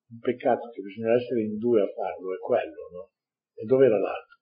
un 0.10 0.20
peccato 0.20 0.70
che 0.70 0.82
bisogna 0.82 1.16
essere 1.16 1.42
in 1.44 1.58
due 1.58 1.82
a 1.82 1.92
farlo, 1.92 2.34
è 2.34 2.40
quello, 2.40 2.82
no? 2.92 3.12
E 3.54 3.66
dove 3.66 3.86
era 3.86 4.00
l'altro? 4.00 4.38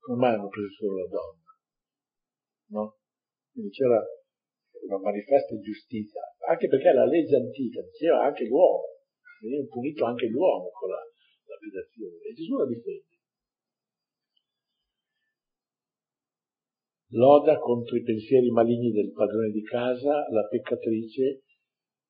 Come 0.00 0.18
mai 0.18 0.34
hanno 0.34 0.48
preso 0.48 0.70
solo 0.74 0.98
la 0.98 1.06
donna? 1.06 1.50
No? 2.70 2.96
Quindi 3.52 3.70
c'era 3.70 4.02
una 4.88 4.98
manifesta 4.98 5.54
ingiustizia, 5.54 6.20
anche 6.48 6.66
perché 6.68 6.92
la 6.92 7.06
legge 7.06 7.36
antica 7.36 7.80
diceva 7.82 8.24
anche 8.24 8.46
l'uomo, 8.46 9.06
veniva 9.40 9.66
punito 9.68 10.04
anche 10.04 10.26
l'uomo 10.28 10.70
con 10.70 10.90
la 10.90 11.02
lapidazione, 11.46 12.18
e 12.26 12.32
Gesù 12.34 12.56
la 12.56 12.66
difende. 12.66 13.07
Loda 17.12 17.58
contro 17.58 17.96
i 17.96 18.02
pensieri 18.02 18.50
maligni 18.50 18.90
del 18.90 19.12
padrone 19.12 19.50
di 19.50 19.62
casa 19.62 20.28
la 20.28 20.46
peccatrice 20.46 21.42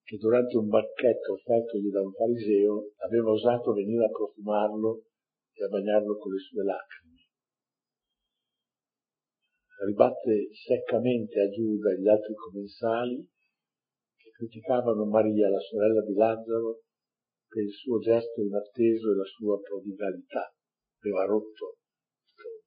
che 0.02 0.16
durante 0.16 0.56
un 0.56 0.68
banchetto 0.68 1.34
offertogli 1.34 1.90
da 1.90 2.00
un 2.00 2.12
fariseo 2.12 2.92
aveva 2.96 3.30
osato 3.30 3.74
venire 3.74 4.06
a 4.06 4.10
profumarlo 4.10 5.04
e 5.52 5.64
a 5.64 5.68
bagnarlo 5.68 6.16
con 6.16 6.32
le 6.32 6.38
sue 6.38 6.64
lacrime. 6.64 7.28
Ribatte 9.84 10.48
seccamente 10.52 11.40
a 11.40 11.48
Giuda 11.48 11.92
e 11.92 12.00
gli 12.00 12.08
altri 12.08 12.34
commensali 12.34 13.28
che 14.16 14.30
criticavano 14.30 15.04
Maria, 15.04 15.50
la 15.50 15.60
sorella 15.60 16.02
di 16.02 16.14
Lazzaro, 16.14 16.80
per 17.46 17.62
il 17.62 17.70
suo 17.70 17.98
gesto 17.98 18.40
inatteso 18.40 19.12
e 19.12 19.16
la 19.16 19.24
sua 19.24 19.60
prodigalità. 19.60 20.52
Aveva 21.00 21.24
rotto 21.26 21.76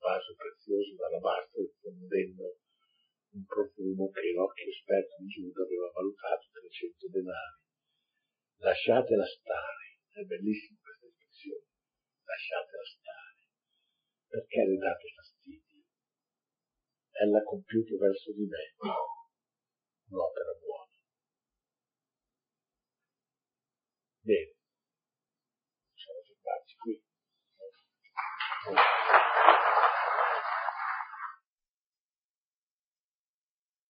vaso 0.01 0.33
prezioso 0.33 0.95
d'alabastro 0.97 1.61
diffondendo 1.61 2.57
un 3.37 3.45
profumo 3.45 4.09
che 4.09 4.33
l'occhio 4.33 4.67
esperto 4.67 5.15
di 5.21 5.27
Giuda 5.27 5.63
aveva 5.63 5.89
valutato 5.93 6.49
300 6.51 7.07
denari. 7.07 7.59
Lasciatela 8.57 9.25
stare, 9.25 10.01
è 10.11 10.21
bellissima 10.25 10.81
questa 10.81 11.05
espressione, 11.05 11.65
lasciatela 12.25 12.83
stare. 12.83 13.39
Perché 14.27 14.65
le 14.65 14.77
date 14.77 15.07
fastidio? 15.15 15.79
Ella 17.11 17.39
ha 17.39 17.43
compiuto 17.43 17.97
verso 17.97 18.33
di 18.33 18.45
me 18.45 18.73
un'opera 20.09 20.53
buona. 20.59 20.91
Bene, 24.21 24.53
possiamo 25.93 26.21
fermarci 26.25 26.75
qui. 26.77 27.03
Thank 28.63 28.75
you. 28.75 29.20